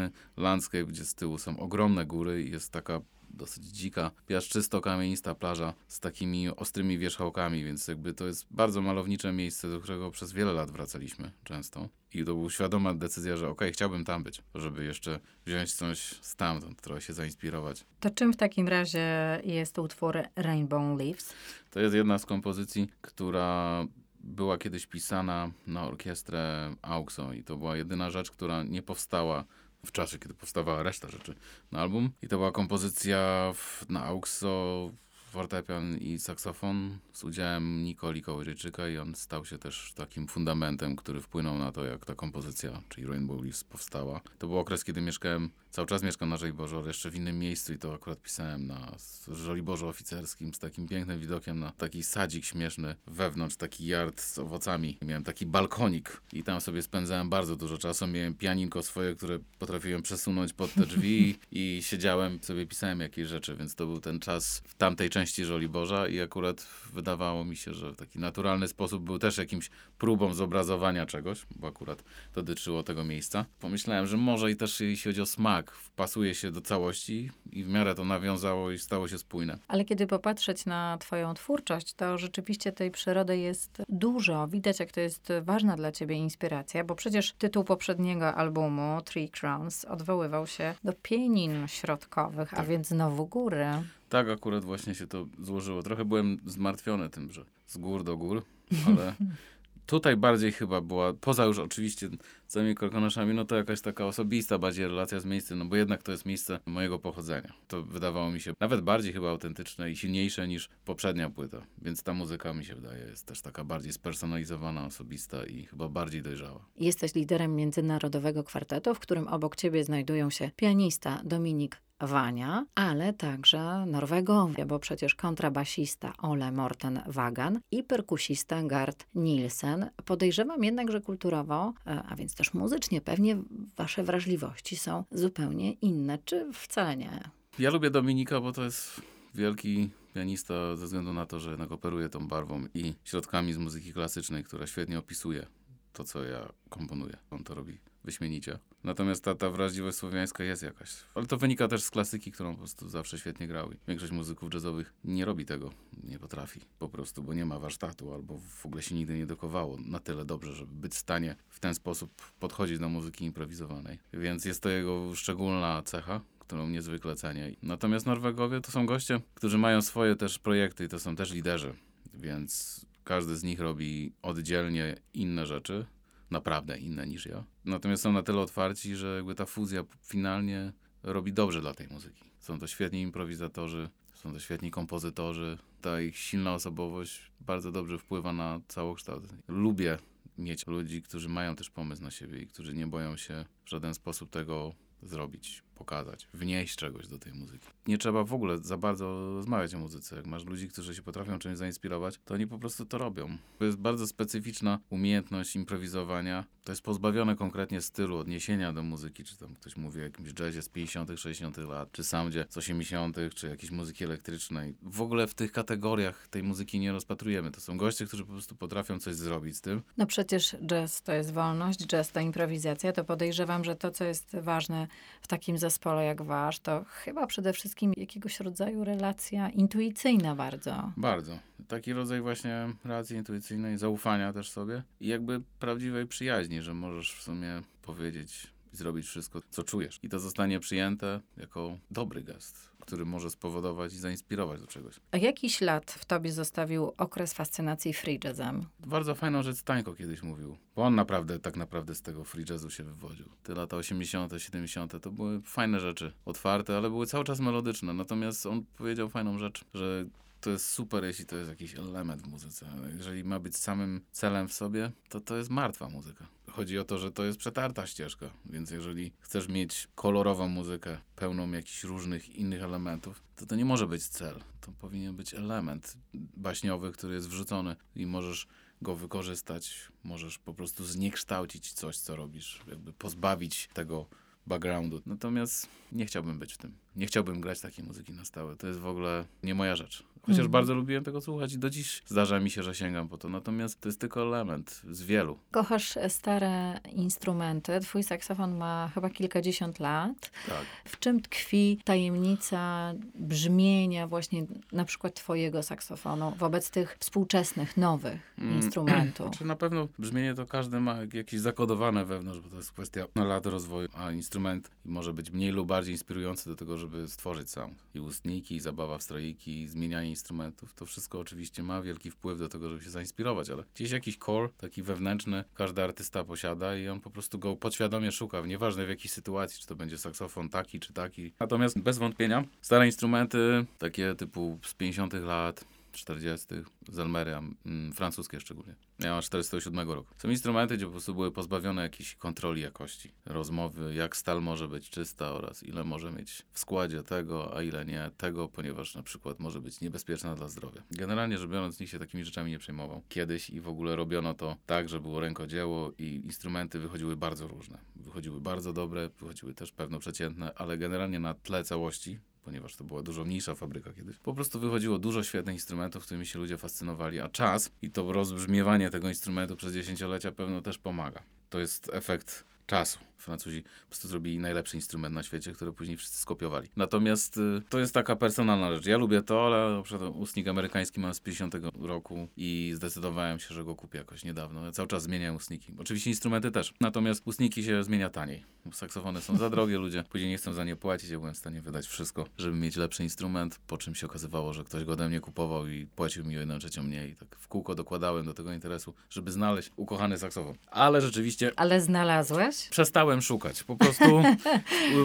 przepiękny 0.00 0.10
landscape, 0.36 0.84
gdzie 0.84 1.04
z 1.04 1.14
tyłu 1.14 1.38
są 1.38 1.58
ogromne 1.58 2.06
góry 2.06 2.42
i 2.42 2.50
jest 2.50 2.72
taka 2.72 3.00
dosyć 3.30 3.64
dzika, 3.64 4.10
piaszczysto 4.26 4.80
kamienista 4.80 5.34
plaża 5.34 5.74
z 5.88 6.00
takimi 6.00 6.48
ostrymi 6.48 6.98
wierzchołkami, 6.98 7.64
więc 7.64 7.88
jakby 7.88 8.14
to 8.14 8.26
jest 8.26 8.46
bardzo 8.50 8.80
malownicze 8.80 9.32
miejsce, 9.32 9.70
do 9.70 9.80
którego 9.80 10.10
przez 10.10 10.32
wiele 10.32 10.52
lat 10.52 10.70
wracaliśmy 10.70 11.30
często. 11.44 11.88
I 12.14 12.24
to 12.24 12.34
była 12.34 12.50
świadoma 12.50 12.94
decyzja, 12.94 13.36
że 13.36 13.44
okej, 13.44 13.52
okay, 13.52 13.72
chciałbym 13.72 14.04
tam 14.04 14.22
być, 14.22 14.42
żeby 14.54 14.84
jeszcze 14.84 15.20
wziąć 15.46 15.74
coś 15.74 16.00
stamtąd, 16.20 16.80
trochę 16.80 17.00
się 17.00 17.12
zainspirować. 17.12 17.84
To 18.00 18.10
czym 18.10 18.32
w 18.32 18.36
takim 18.36 18.68
razie 18.68 19.40
jest 19.44 19.78
utwór 19.78 20.18
Rainbow 20.36 20.98
Leaves? 20.98 21.32
To 21.70 21.80
jest 21.80 21.94
jedna 21.94 22.18
z 22.18 22.26
kompozycji, 22.26 22.88
która 23.00 23.84
była 24.24 24.58
kiedyś 24.58 24.86
pisana 24.86 25.50
na 25.66 25.86
orkiestrę 25.86 26.74
AUXO 26.82 27.32
i 27.32 27.44
to 27.44 27.56
była 27.56 27.76
jedyna 27.76 28.10
rzecz, 28.10 28.30
która 28.30 28.62
nie 28.62 28.82
powstała 28.82 29.44
w 29.86 29.92
czasie, 29.92 30.18
kiedy 30.18 30.34
powstawała 30.34 30.82
reszta 30.82 31.08
rzeczy 31.08 31.34
na 31.72 31.80
album. 31.80 32.10
I 32.22 32.28
to 32.28 32.36
była 32.36 32.52
kompozycja 32.52 33.52
w, 33.54 33.88
na 33.88 34.04
AUXO 34.04 34.90
fortepian 35.30 35.98
i 35.98 36.18
saksofon 36.18 36.98
z 37.12 37.24
udziałem 37.24 37.84
Nikoli 37.84 38.22
Kołyryczyka 38.22 38.88
i 38.88 38.98
on 38.98 39.14
stał 39.14 39.44
się 39.44 39.58
też 39.58 39.92
takim 39.96 40.28
fundamentem, 40.28 40.96
który 40.96 41.20
wpłynął 41.20 41.58
na 41.58 41.72
to, 41.72 41.84
jak 41.84 42.04
ta 42.04 42.14
kompozycja, 42.14 42.82
czyli 42.88 43.06
Rainbow 43.06 43.40
Leaves 43.40 43.64
powstała. 43.64 44.20
To 44.38 44.46
był 44.46 44.58
okres, 44.58 44.84
kiedy 44.84 45.00
mieszkałem, 45.00 45.50
cały 45.70 45.88
czas 45.88 46.02
mieszkam 46.02 46.28
na 46.28 46.36
Żoliborzu, 46.36 46.78
ale 46.78 46.86
jeszcze 46.86 47.10
w 47.10 47.14
innym 47.14 47.38
miejscu 47.38 47.72
i 47.72 47.78
to 47.78 47.94
akurat 47.94 48.22
pisałem 48.22 48.66
na 48.66 48.92
Żoliborzu 49.28 49.88
oficerskim 49.88 50.54
z 50.54 50.58
takim 50.58 50.88
pięknym 50.88 51.20
widokiem 51.20 51.60
na 51.60 51.72
taki 51.72 52.02
sadzik 52.02 52.44
śmieszny 52.44 52.94
wewnątrz, 53.06 53.56
taki 53.56 53.86
yard 53.86 54.20
z 54.20 54.38
owocami. 54.38 54.98
Miałem 55.02 55.24
taki 55.24 55.46
balkonik 55.46 56.20
i 56.32 56.42
tam 56.42 56.60
sobie 56.60 56.82
spędzałem 56.82 57.28
bardzo 57.28 57.56
dużo 57.56 57.78
czasu. 57.78 58.06
Miałem 58.06 58.34
pianinko 58.34 58.82
swoje, 58.82 59.14
które 59.14 59.38
potrafiłem 59.58 60.02
przesunąć 60.02 60.52
pod 60.52 60.74
te 60.74 60.86
drzwi 60.86 61.38
i 61.52 61.80
siedziałem, 61.82 62.42
sobie 62.42 62.66
pisałem 62.66 63.00
jakieś 63.00 63.28
rzeczy, 63.28 63.56
więc 63.56 63.74
to 63.74 63.86
był 63.86 64.00
ten 64.00 64.20
czas 64.20 64.62
w 64.64 64.74
tamtej 64.74 65.10
części 65.10 65.30
części 65.30 65.44
Żoliborza 65.44 66.08
i 66.08 66.20
akurat 66.20 66.66
wydawało 66.92 67.44
mi 67.44 67.56
się, 67.56 67.74
że 67.74 67.92
w 67.92 67.96
taki 67.96 68.18
naturalny 68.18 68.68
sposób 68.68 69.04
był 69.04 69.18
też 69.18 69.38
jakimś 69.38 69.70
próbą 70.00 70.34
zobrazowania 70.34 71.06
czegoś, 71.06 71.46
bo 71.56 71.68
akurat 71.68 72.04
dotyczyło 72.34 72.82
tego 72.82 73.04
miejsca. 73.04 73.44
Pomyślałem, 73.60 74.06
że 74.06 74.16
może 74.16 74.50
i 74.50 74.56
też 74.56 74.80
jeśli 74.80 75.10
chodzi 75.10 75.20
o 75.20 75.26
smak, 75.26 75.70
wpasuje 75.72 76.34
się 76.34 76.50
do 76.50 76.60
całości 76.60 77.30
i 77.52 77.64
w 77.64 77.68
miarę 77.68 77.94
to 77.94 78.04
nawiązało 78.04 78.70
i 78.70 78.78
stało 78.78 79.08
się 79.08 79.18
spójne. 79.18 79.58
Ale 79.68 79.84
kiedy 79.84 80.06
popatrzeć 80.06 80.66
na 80.66 80.98
Twoją 81.00 81.34
twórczość, 81.34 81.94
to 81.94 82.18
rzeczywiście 82.18 82.72
tej 82.72 82.90
przyrody 82.90 83.38
jest 83.38 83.82
dużo. 83.88 84.48
Widać, 84.48 84.80
jak 84.80 84.92
to 84.92 85.00
jest 85.00 85.32
ważna 85.42 85.76
dla 85.76 85.92
Ciebie 85.92 86.16
inspiracja, 86.16 86.84
bo 86.84 86.94
przecież 86.94 87.32
tytuł 87.32 87.64
poprzedniego 87.64 88.34
albumu, 88.34 89.00
Three 89.04 89.28
Crowns, 89.30 89.84
odwoływał 89.84 90.46
się 90.46 90.74
do 90.84 90.92
pienin 90.92 91.68
środkowych, 91.68 92.52
a 92.54 92.56
Tak. 92.56 92.66
więc 92.66 92.88
znowu 92.88 93.26
góry. 93.26 93.66
Tak 94.08 94.28
akurat 94.28 94.64
właśnie 94.64 94.94
się 94.94 95.06
to 95.06 95.26
złożyło. 95.42 95.82
Trochę 95.82 96.04
byłem 96.04 96.38
zmartwiony 96.46 97.10
tym, 97.10 97.32
że 97.32 97.44
z 97.66 97.78
gór 97.78 98.04
do 98.04 98.16
gór, 98.16 98.42
ale 98.86 99.14
tutaj 99.90 100.16
bardziej 100.16 100.52
chyba 100.52 100.80
była, 100.80 101.12
poza 101.12 101.44
już 101.44 101.58
oczywiście 101.58 102.08
całymi 102.50 102.74
korkonoszami, 102.74 103.34
no 103.34 103.44
to 103.44 103.56
jakaś 103.56 103.80
taka 103.80 104.06
osobista 104.06 104.58
bardziej 104.58 104.86
relacja 104.86 105.20
z 105.20 105.24
miejscem, 105.24 105.58
no 105.58 105.64
bo 105.64 105.76
jednak 105.76 106.02
to 106.02 106.12
jest 106.12 106.26
miejsce 106.26 106.60
mojego 106.66 106.98
pochodzenia. 106.98 107.52
To 107.68 107.82
wydawało 107.82 108.30
mi 108.30 108.40
się 108.40 108.52
nawet 108.60 108.80
bardziej 108.80 109.12
chyba 109.12 109.30
autentyczne 109.30 109.90
i 109.90 109.96
silniejsze 109.96 110.48
niż 110.48 110.68
poprzednia 110.84 111.30
płyta, 111.30 111.62
więc 111.82 112.02
ta 112.02 112.14
muzyka 112.14 112.54
mi 112.54 112.64
się 112.64 112.74
wydaje 112.74 113.00
jest 113.10 113.26
też 113.26 113.42
taka 113.42 113.64
bardziej 113.64 113.92
spersonalizowana, 113.92 114.86
osobista 114.86 115.44
i 115.44 115.62
chyba 115.66 115.88
bardziej 115.88 116.22
dojrzała. 116.22 116.66
Jesteś 116.76 117.14
liderem 117.14 117.56
międzynarodowego 117.56 118.44
kwartetu, 118.44 118.94
w 118.94 119.00
którym 119.00 119.28
obok 119.28 119.56
ciebie 119.56 119.84
znajdują 119.84 120.30
się 120.30 120.50
pianista 120.56 121.20
Dominik 121.24 121.82
Wania, 122.00 122.66
ale 122.74 123.12
także 123.12 123.86
Norwegowie, 123.86 124.66
bo 124.66 124.78
przecież 124.78 125.14
kontrabasista 125.14 126.12
Ole 126.18 126.52
Morten 126.52 127.00
Wagan 127.06 127.60
i 127.70 127.82
perkusista 127.82 128.62
Gard 128.62 129.06
Nielsen. 129.14 129.90
Podejrzewam 130.04 130.64
jednak, 130.64 130.92
że 130.92 131.00
kulturowo, 131.00 131.72
e, 131.86 132.02
a 132.08 132.16
więc 132.16 132.34
też 132.40 132.54
muzycznie, 132.54 133.00
pewnie 133.00 133.36
wasze 133.76 134.04
wrażliwości 134.04 134.76
są 134.76 135.04
zupełnie 135.10 135.72
inne, 135.72 136.18
czy 136.24 136.52
wcale 136.52 136.96
nie? 136.96 137.20
Ja 137.58 137.70
lubię 137.70 137.90
Dominika, 137.90 138.40
bo 138.40 138.52
to 138.52 138.64
jest 138.64 139.00
wielki 139.34 139.90
pianista 140.14 140.76
ze 140.76 140.86
względu 140.86 141.12
na 141.12 141.26
to, 141.26 141.40
że 141.40 141.50
jednak 141.50 141.72
operuje 141.72 142.08
tą 142.08 142.28
barwą 142.28 142.64
i 142.74 142.94
środkami 143.04 143.52
z 143.52 143.58
muzyki 143.58 143.92
klasycznej, 143.92 144.44
która 144.44 144.66
świetnie 144.66 144.98
opisuje 144.98 145.46
to, 145.92 146.04
co 146.04 146.24
ja 146.24 146.52
komponuję. 146.68 147.16
On 147.30 147.44
to 147.44 147.54
robi 147.54 147.78
wyśmienicie. 148.04 148.58
Natomiast 148.84 149.24
ta, 149.24 149.34
ta 149.34 149.50
wrażliwość 149.50 149.98
słowiańska 149.98 150.44
jest 150.44 150.62
jakaś. 150.62 150.90
Ale 151.14 151.26
to 151.26 151.36
wynika 151.36 151.68
też 151.68 151.82
z 151.82 151.90
klasyki, 151.90 152.32
którą 152.32 152.52
po 152.52 152.58
prostu 152.58 152.88
zawsze 152.88 153.18
świetnie 153.18 153.46
grał. 153.46 153.70
Większość 153.88 154.12
muzyków 154.12 154.54
jazzowych 154.54 154.94
nie 155.04 155.24
robi 155.24 155.44
tego, 155.44 155.70
nie 156.04 156.18
potrafi 156.18 156.60
po 156.78 156.88
prostu, 156.88 157.22
bo 157.22 157.34
nie 157.34 157.44
ma 157.44 157.58
warsztatu 157.58 158.14
albo 158.14 158.38
w 158.38 158.66
ogóle 158.66 158.82
się 158.82 158.94
nigdy 158.94 159.18
nie 159.18 159.26
dokowało 159.26 159.76
na 159.76 159.98
tyle 159.98 160.24
dobrze, 160.24 160.52
żeby 160.52 160.72
być 160.74 160.92
w 160.92 160.98
stanie 160.98 161.36
w 161.48 161.60
ten 161.60 161.74
sposób 161.74 162.32
podchodzić 162.40 162.78
do 162.78 162.88
muzyki 162.88 163.24
improwizowanej. 163.24 163.98
Więc 164.12 164.44
jest 164.44 164.62
to 164.62 164.68
jego 164.68 165.14
szczególna 165.14 165.82
cecha, 165.82 166.20
którą 166.38 166.68
niezwykle 166.68 167.16
cenię. 167.16 167.56
Natomiast 167.62 168.06
Norwegowie 168.06 168.60
to 168.60 168.72
są 168.72 168.86
goście, 168.86 169.20
którzy 169.34 169.58
mają 169.58 169.82
swoje 169.82 170.16
też 170.16 170.38
projekty 170.38 170.84
i 170.84 170.88
to 170.88 170.98
są 170.98 171.16
też 171.16 171.32
liderzy, 171.32 171.74
więc 172.14 172.80
każdy 173.04 173.36
z 173.36 173.42
nich 173.42 173.60
robi 173.60 174.12
oddzielnie 174.22 174.96
inne 175.14 175.46
rzeczy, 175.46 175.86
naprawdę 176.30 176.78
inne 176.78 177.06
niż 177.06 177.26
ja. 177.26 177.44
Natomiast 177.64 178.02
są 178.02 178.12
na 178.12 178.22
tyle 178.22 178.38
otwarci, 178.38 178.96
że 178.96 179.16
jakby 179.16 179.34
ta 179.34 179.46
fuzja 179.46 179.84
finalnie 180.02 180.72
robi 181.02 181.32
dobrze 181.32 181.60
dla 181.60 181.74
tej 181.74 181.88
muzyki. 181.88 182.24
Są 182.38 182.58
to 182.58 182.66
świetni 182.66 183.00
improwizatorzy, 183.02 183.88
są 184.14 184.32
to 184.32 184.38
świetni 184.38 184.70
kompozytorzy. 184.70 185.58
Ta 185.80 186.00
ich 186.00 186.16
silna 186.16 186.54
osobowość 186.54 187.30
bardzo 187.40 187.72
dobrze 187.72 187.98
wpływa 187.98 188.32
na 188.32 188.60
całokształt. 188.68 189.24
Lubię 189.48 189.98
mieć 190.38 190.66
ludzi, 190.66 191.02
którzy 191.02 191.28
mają 191.28 191.56
też 191.56 191.70
pomysł 191.70 192.02
na 192.02 192.10
siebie 192.10 192.42
i 192.42 192.46
którzy 192.46 192.74
nie 192.74 192.86
boją 192.86 193.16
się 193.16 193.44
w 193.64 193.70
żaden 193.70 193.94
sposób 193.94 194.30
tego 194.30 194.74
zrobić, 195.02 195.62
pokazać, 195.80 196.28
wnieść 196.34 196.76
czegoś 196.76 197.08
do 197.08 197.18
tej 197.18 197.32
muzyki. 197.32 197.66
Nie 197.86 197.98
trzeba 197.98 198.24
w 198.24 198.34
ogóle 198.34 198.58
za 198.58 198.76
bardzo 198.76 199.34
rozmawiać 199.34 199.74
o 199.74 199.78
muzyce. 199.78 200.16
Jak 200.16 200.26
masz 200.26 200.44
ludzi, 200.44 200.68
którzy 200.68 200.94
się 200.94 201.02
potrafią 201.02 201.38
czymś 201.38 201.56
zainspirować, 201.56 202.20
to 202.24 202.34
oni 202.34 202.46
po 202.46 202.58
prostu 202.58 202.86
to 202.86 202.98
robią. 202.98 203.36
To 203.58 203.64
jest 203.64 203.78
bardzo 203.78 204.06
specyficzna 204.06 204.78
umiejętność 204.90 205.56
improwizowania. 205.56 206.44
To 206.64 206.72
jest 206.72 206.82
pozbawione 206.82 207.36
konkretnie 207.36 207.80
stylu, 207.80 208.18
odniesienia 208.18 208.72
do 208.72 208.82
muzyki, 208.82 209.24
czy 209.24 209.36
tam 209.36 209.54
ktoś 209.54 209.76
mówi 209.76 210.00
o 210.00 210.02
jakimś 210.02 210.32
jazzie 210.40 210.62
z 210.62 210.68
50., 210.68 211.10
60. 211.16 211.56
lat, 211.56 211.92
czy 211.92 212.04
soundzie 212.04 212.46
z 212.48 212.56
80., 212.56 213.16
czy 213.34 213.48
jakiejś 213.48 213.72
muzyki 213.72 214.04
elektrycznej. 214.04 214.74
W 214.82 215.00
ogóle 215.00 215.26
w 215.26 215.34
tych 215.34 215.52
kategoriach 215.52 216.28
tej 216.28 216.42
muzyki 216.42 216.80
nie 216.80 216.92
rozpatrujemy. 216.92 217.50
To 217.50 217.60
są 217.60 217.76
goście, 217.76 218.06
którzy 218.06 218.24
po 218.24 218.32
prostu 218.32 218.54
potrafią 218.56 218.98
coś 218.98 219.14
zrobić 219.14 219.56
z 219.56 219.60
tym. 219.60 219.82
No 219.96 220.06
przecież 220.06 220.56
jazz 220.66 221.02
to 221.02 221.12
jest 221.12 221.32
wolność, 221.32 221.86
jazz 221.86 222.12
to 222.12 222.20
improwizacja, 222.20 222.92
to 222.92 223.04
podejrzewam, 223.04 223.64
że 223.64 223.76
to, 223.76 223.90
co 223.90 224.04
jest 224.04 224.36
ważne 224.40 224.86
w 225.20 225.26
takim 225.26 225.58
zespole 225.70 226.04
jak 226.04 226.22
wasz, 226.22 226.60
to 226.60 226.84
chyba 226.88 227.26
przede 227.26 227.52
wszystkim 227.52 227.92
jakiegoś 227.96 228.40
rodzaju 228.40 228.84
relacja 228.84 229.48
intuicyjna 229.48 230.34
bardzo. 230.34 230.92
Bardzo. 230.96 231.38
Taki 231.68 231.92
rodzaj 231.92 232.20
właśnie 232.20 232.68
relacji 232.84 233.16
intuicyjnej, 233.16 233.78
zaufania 233.78 234.32
też 234.32 234.50
sobie 234.50 234.82
i 235.00 235.08
jakby 235.08 235.40
prawdziwej 235.58 236.06
przyjaźni, 236.06 236.62
że 236.62 236.74
możesz 236.74 237.14
w 237.14 237.22
sumie 237.22 237.62
powiedzieć 237.82 238.46
i 238.72 238.76
zrobić 238.76 239.06
wszystko, 239.06 239.40
co 239.50 239.62
czujesz. 239.62 239.98
I 240.02 240.08
to 240.08 240.20
zostanie 240.20 240.60
przyjęte 240.60 241.20
jako 241.36 241.78
dobry 241.90 242.22
gest, 242.22 242.70
który 242.80 243.04
może 243.04 243.30
spowodować 243.30 243.92
i 243.92 243.98
zainspirować 243.98 244.60
do 244.60 244.66
czegoś. 244.66 245.00
A 245.10 245.16
jaki 245.16 245.50
ślad 245.50 245.90
w 245.90 246.04
tobie 246.04 246.32
zostawił 246.32 246.92
okres 246.96 247.34
fascynacji 247.34 247.94
free 247.94 248.20
jazzem? 248.24 248.66
Bardzo 248.80 249.14
fajną 249.14 249.42
rzecz 249.42 249.56
Stańko 249.56 249.94
kiedyś 249.94 250.22
mówił, 250.22 250.56
bo 250.76 250.82
on 250.82 250.94
naprawdę, 250.94 251.38
tak 251.38 251.56
naprawdę 251.56 251.94
z 251.94 252.02
tego 252.02 252.24
free 252.24 252.44
jazzu 252.50 252.70
się 252.70 252.84
wywodził. 252.84 253.26
Te 253.42 253.54
lata 253.54 253.76
80., 253.76 254.32
70. 254.38 255.02
to 255.02 255.10
były 255.10 255.42
fajne 255.42 255.80
rzeczy, 255.80 256.12
otwarte, 256.24 256.76
ale 256.76 256.90
były 256.90 257.06
cały 257.06 257.24
czas 257.24 257.40
melodyczne. 257.40 257.94
Natomiast 257.94 258.46
on 258.46 258.64
powiedział 258.78 259.08
fajną 259.08 259.38
rzecz, 259.38 259.64
że 259.74 260.04
to 260.40 260.50
jest 260.50 260.68
super, 260.68 261.04
jeśli 261.04 261.26
to 261.26 261.36
jest 261.36 261.50
jakiś 261.50 261.74
element 261.74 262.22
w 262.22 262.26
muzyce. 262.26 262.66
Jeżeli 262.96 263.24
ma 263.24 263.40
być 263.40 263.56
samym 263.56 264.00
celem 264.12 264.48
w 264.48 264.52
sobie, 264.52 264.92
to 265.08 265.20
to 265.20 265.36
jest 265.36 265.50
martwa 265.50 265.88
muzyka. 265.88 266.26
Chodzi 266.50 266.78
o 266.78 266.84
to, 266.84 266.98
że 266.98 267.12
to 267.12 267.24
jest 267.24 267.38
przetarta 267.38 267.86
ścieżka, 267.86 268.30
więc 268.46 268.70
jeżeli 268.70 269.12
chcesz 269.20 269.48
mieć 269.48 269.88
kolorową 269.94 270.48
muzykę, 270.48 270.98
pełną 271.16 271.50
jakichś 271.50 271.84
różnych 271.84 272.28
innych 272.28 272.62
elementów, 272.62 273.22
to 273.36 273.46
to 273.46 273.56
nie 273.56 273.64
może 273.64 273.86
być 273.86 274.06
cel. 274.06 274.40
To 274.60 274.72
powinien 274.72 275.16
być 275.16 275.34
element 275.34 275.96
baśniowy, 276.36 276.92
który 276.92 277.14
jest 277.14 277.28
wrzucony 277.28 277.76
i 277.96 278.06
możesz 278.06 278.46
go 278.82 278.96
wykorzystać, 278.96 279.88
możesz 280.04 280.38
po 280.38 280.54
prostu 280.54 280.84
zniekształcić 280.84 281.72
coś, 281.72 281.98
co 281.98 282.16
robisz, 282.16 282.60
jakby 282.68 282.92
pozbawić 282.92 283.68
tego 283.74 284.06
backgroundu. 284.46 285.02
Natomiast 285.06 285.68
nie 285.92 286.06
chciałbym 286.06 286.38
być 286.38 286.52
w 286.52 286.58
tym. 286.58 286.74
Nie 286.96 287.06
chciałbym 287.06 287.40
grać 287.40 287.60
takiej 287.60 287.84
muzyki 287.84 288.12
na 288.12 288.24
stałe. 288.24 288.56
To 288.56 288.66
jest 288.66 288.78
w 288.78 288.86
ogóle 288.86 289.24
nie 289.42 289.54
moja 289.54 289.76
rzecz. 289.76 290.04
Chociaż 290.22 290.38
Mhm. 290.38 290.50
bardzo 290.50 290.74
lubiłem 290.74 291.04
tego 291.04 291.20
słuchać 291.20 291.52
i 291.52 291.58
do 291.58 291.70
dziś 291.70 292.02
zdarza 292.06 292.40
mi 292.40 292.50
się, 292.50 292.62
że 292.62 292.74
sięgam 292.74 293.08
po 293.08 293.18
to. 293.18 293.28
Natomiast 293.28 293.80
to 293.80 293.88
jest 293.88 294.00
tylko 294.00 294.22
element 294.22 294.82
z 294.90 295.02
wielu. 295.02 295.38
Kochasz 295.50 295.98
stare 296.08 296.80
instrumenty. 296.92 297.80
Twój 297.80 298.02
saksofon 298.02 298.56
ma 298.56 298.90
chyba 298.94 299.10
kilkadziesiąt 299.10 299.78
lat. 299.80 300.30
Tak. 300.46 300.64
W 300.84 300.98
czym 300.98 301.20
tkwi 301.22 301.78
tajemnica 301.84 302.94
brzmienia 303.14 304.06
właśnie 304.06 304.46
na 304.72 304.84
przykład 304.84 305.14
twojego 305.14 305.62
saksofonu 305.62 306.32
wobec 306.38 306.70
tych 306.70 306.96
współczesnych, 307.00 307.76
nowych 307.76 308.34
Mm. 308.38 308.54
instrumentów? 308.62 309.26
Znaczy 309.26 309.44
na 309.44 309.56
pewno 309.56 309.88
brzmienie 309.98 310.34
to 310.34 310.46
każdy 310.46 310.80
ma 310.80 310.96
jak- 310.96 311.14
jakieś 311.14 311.40
zakodowane 311.40 312.04
wewnątrz, 312.04 312.40
bo 312.40 312.48
to 312.50 312.56
jest 312.56 312.72
kwestia 312.72 313.06
lat 313.14 313.46
rozwoju, 313.46 313.88
a 313.94 314.10
instrument 314.12 314.70
może 314.84 315.12
być 315.12 315.30
mniej 315.30 315.50
lub 315.50 315.68
bardziej 315.68 315.94
inspirujący 315.94 316.50
do 316.50 316.56
tego, 316.56 316.78
żeby 316.78 317.08
stworzyć 317.08 317.50
sound. 317.50 317.84
I 317.94 318.00
ustniki, 318.00 318.56
i 318.56 318.60
zabawa 318.60 318.98
w 318.98 319.02
stroiki, 319.02 319.62
i 319.62 319.68
zmienianie 319.68 320.09
instrumentów, 320.10 320.74
to 320.74 320.86
wszystko 320.86 321.18
oczywiście 321.18 321.62
ma 321.62 321.82
wielki 321.82 322.10
wpływ 322.10 322.38
do 322.38 322.48
tego, 322.48 322.68
żeby 322.68 322.84
się 322.84 322.90
zainspirować, 322.90 323.50
ale 323.50 323.64
gdzieś 323.74 323.90
jakiś 323.90 324.18
core, 324.18 324.48
taki 324.58 324.82
wewnętrzny, 324.82 325.44
każdy 325.54 325.82
artysta 325.82 326.24
posiada 326.24 326.76
i 326.76 326.88
on 326.88 327.00
po 327.00 327.10
prostu 327.10 327.38
go 327.38 327.56
podświadomie 327.56 328.12
szuka, 328.12 328.40
nieważne 328.40 328.86
w 328.86 328.88
jakiej 328.88 329.10
sytuacji, 329.10 329.60
czy 329.60 329.66
to 329.66 329.76
będzie 329.76 329.98
saksofon 329.98 330.48
taki, 330.48 330.80
czy 330.80 330.92
taki. 330.92 331.32
Natomiast 331.40 331.78
bez 331.78 331.98
wątpienia 331.98 332.44
stare 332.60 332.86
instrumenty, 332.86 333.66
takie 333.78 334.14
typu 334.14 334.58
z 334.62 334.74
50 334.74 335.12
lat, 335.12 335.64
40. 335.92 336.46
Zelmery, 336.88 337.32
mm, 337.32 337.92
francuskie 337.92 338.40
szczególnie. 338.40 338.74
Ja 338.98 339.12
mam 339.12 339.22
407 339.22 339.90
roku. 339.90 340.14
Są 340.18 340.30
instrumenty, 340.30 340.76
gdzie 340.76 340.86
po 340.86 340.92
prostu 340.92 341.14
były 341.14 341.32
pozbawione 341.32 341.82
jakiejś 341.82 342.14
kontroli 342.14 342.62
jakości. 342.62 343.12
Rozmowy, 343.24 343.94
jak 343.94 344.16
stal 344.16 344.42
może 344.42 344.68
być 344.68 344.90
czysta 344.90 345.32
oraz 345.32 345.62
ile 345.62 345.84
może 345.84 346.12
mieć 346.12 346.42
w 346.52 346.58
składzie 346.58 347.02
tego, 347.02 347.56
a 347.56 347.62
ile 347.62 347.84
nie 347.84 348.10
tego, 348.16 348.48
ponieważ 348.48 348.94
na 348.94 349.02
przykład 349.02 349.40
może 349.40 349.60
być 349.60 349.80
niebezpieczna 349.80 350.34
dla 350.34 350.48
zdrowia. 350.48 350.82
Generalnie 350.90 351.38
rzecz 351.38 351.50
biorąc, 351.50 351.80
nikt 351.80 351.92
się 351.92 351.98
takimi 351.98 352.24
rzeczami 352.24 352.50
nie 352.50 352.58
przejmował. 352.58 353.02
Kiedyś 353.08 353.50
i 353.50 353.60
w 353.60 353.68
ogóle 353.68 353.96
robiono 353.96 354.34
to 354.34 354.56
tak, 354.66 354.88
że 354.88 355.00
było 355.00 355.20
rękodzieło 355.20 355.92
i 355.98 356.20
instrumenty 356.24 356.78
wychodziły 356.78 357.16
bardzo 357.16 357.48
różne. 357.48 357.78
Wychodziły 357.96 358.40
bardzo 358.40 358.72
dobre, 358.72 359.10
wychodziły 359.20 359.54
też 359.54 359.72
pewno 359.72 359.98
przeciętne, 359.98 360.54
ale 360.54 360.78
generalnie 360.78 361.20
na 361.20 361.34
tle 361.34 361.64
całości 361.64 362.18
ponieważ 362.44 362.76
to 362.76 362.84
była 362.84 363.02
dużo 363.02 363.24
mniejsza 363.24 363.54
fabryka 363.54 363.92
kiedyś. 363.92 364.16
Po 364.16 364.34
prostu 364.34 364.60
wychodziło 364.60 364.98
dużo 364.98 365.22
świetnych 365.22 365.54
instrumentów, 365.54 366.04
którymi 366.04 366.26
się 366.26 366.38
ludzie 366.38 366.58
fascynowali, 366.58 367.20
a 367.20 367.28
czas 367.28 367.70
i 367.82 367.90
to 367.90 368.12
rozbrzmiewanie 368.12 368.90
tego 368.90 369.08
instrumentu 369.08 369.56
przez 369.56 369.74
dziesięciolecia 369.74 370.32
pewno 370.32 370.62
też 370.62 370.78
pomaga. 370.78 371.22
To 371.50 371.58
jest 371.58 371.90
efekt 371.92 372.44
czasu. 372.66 373.09
Francuzi 373.22 373.62
po 373.62 373.88
prostu 373.88 374.08
zrobili 374.08 374.38
najlepszy 374.38 374.76
instrument 374.76 375.14
na 375.14 375.22
świecie, 375.22 375.52
który 375.52 375.72
później 375.72 375.96
wszyscy 375.96 376.18
skopiowali. 376.18 376.68
Natomiast 376.76 377.36
y, 377.36 377.62
to 377.68 377.78
jest 377.78 377.94
taka 377.94 378.16
personalna 378.16 378.74
rzecz. 378.74 378.86
Ja 378.86 378.96
lubię 378.96 379.22
to, 379.22 379.46
ale 379.46 379.76
na 379.76 379.82
przykład 379.82 380.12
ustnik 380.14 380.48
amerykański 380.48 381.00
mam 381.00 381.14
z 381.14 381.20
50 381.20 381.54
roku 381.80 382.28
i 382.36 382.72
zdecydowałem 382.74 383.38
się, 383.38 383.54
że 383.54 383.64
go 383.64 383.74
kupię 383.74 383.98
jakoś 383.98 384.24
niedawno. 384.24 384.64
Ja 384.64 384.72
cały 384.72 384.88
czas 384.88 385.02
zmieniam 385.02 385.36
ustniki. 385.36 385.72
Oczywiście 385.78 386.10
instrumenty 386.10 386.50
też. 386.50 386.74
Natomiast 386.80 387.22
ustniki 387.24 387.64
się 387.64 387.84
zmienia 387.84 388.10
taniej. 388.10 388.44
Saksofony 388.72 389.20
są 389.20 389.36
za 389.36 389.50
drogie, 389.50 389.78
ludzie 389.78 390.04
później 390.08 390.30
nie 390.30 390.36
chcą 390.36 390.52
za 390.52 390.64
nie 390.64 390.76
płacić. 390.76 391.10
Ja 391.10 391.18
byłem 391.18 391.34
w 391.34 391.38
stanie 391.38 391.62
wydać 391.62 391.86
wszystko, 391.86 392.26
żeby 392.38 392.56
mieć 392.56 392.76
lepszy 392.76 393.02
instrument, 393.02 393.60
po 393.66 393.78
czym 393.78 393.94
się 393.94 394.06
okazywało, 394.06 394.52
że 394.52 394.64
ktoś 394.64 394.84
go 394.84 394.92
ode 394.92 395.08
mnie 395.08 395.20
kupował 395.20 395.68
i 395.68 395.86
płacił 395.86 396.24
mi 396.24 396.36
o 396.36 396.40
jedną 396.40 396.58
trzecią 396.58 396.82
mniej. 396.82 397.10
I 397.10 397.16
tak 397.16 397.36
w 397.38 397.48
kółko 397.48 397.74
dokładałem 397.74 398.24
do 398.24 398.34
tego 398.34 398.52
interesu, 398.52 398.94
żeby 399.10 399.32
znaleźć 399.32 399.70
ukochany 399.76 400.18
saksofon. 400.18 400.54
Ale 400.70 401.00
rzeczywiście... 401.00 401.52
Ale 401.56 401.80
znalazłeś? 401.80 402.68
Przestałem 402.68 403.09
szukać. 403.18 403.62
Po 403.62 403.76
prostu 403.76 404.04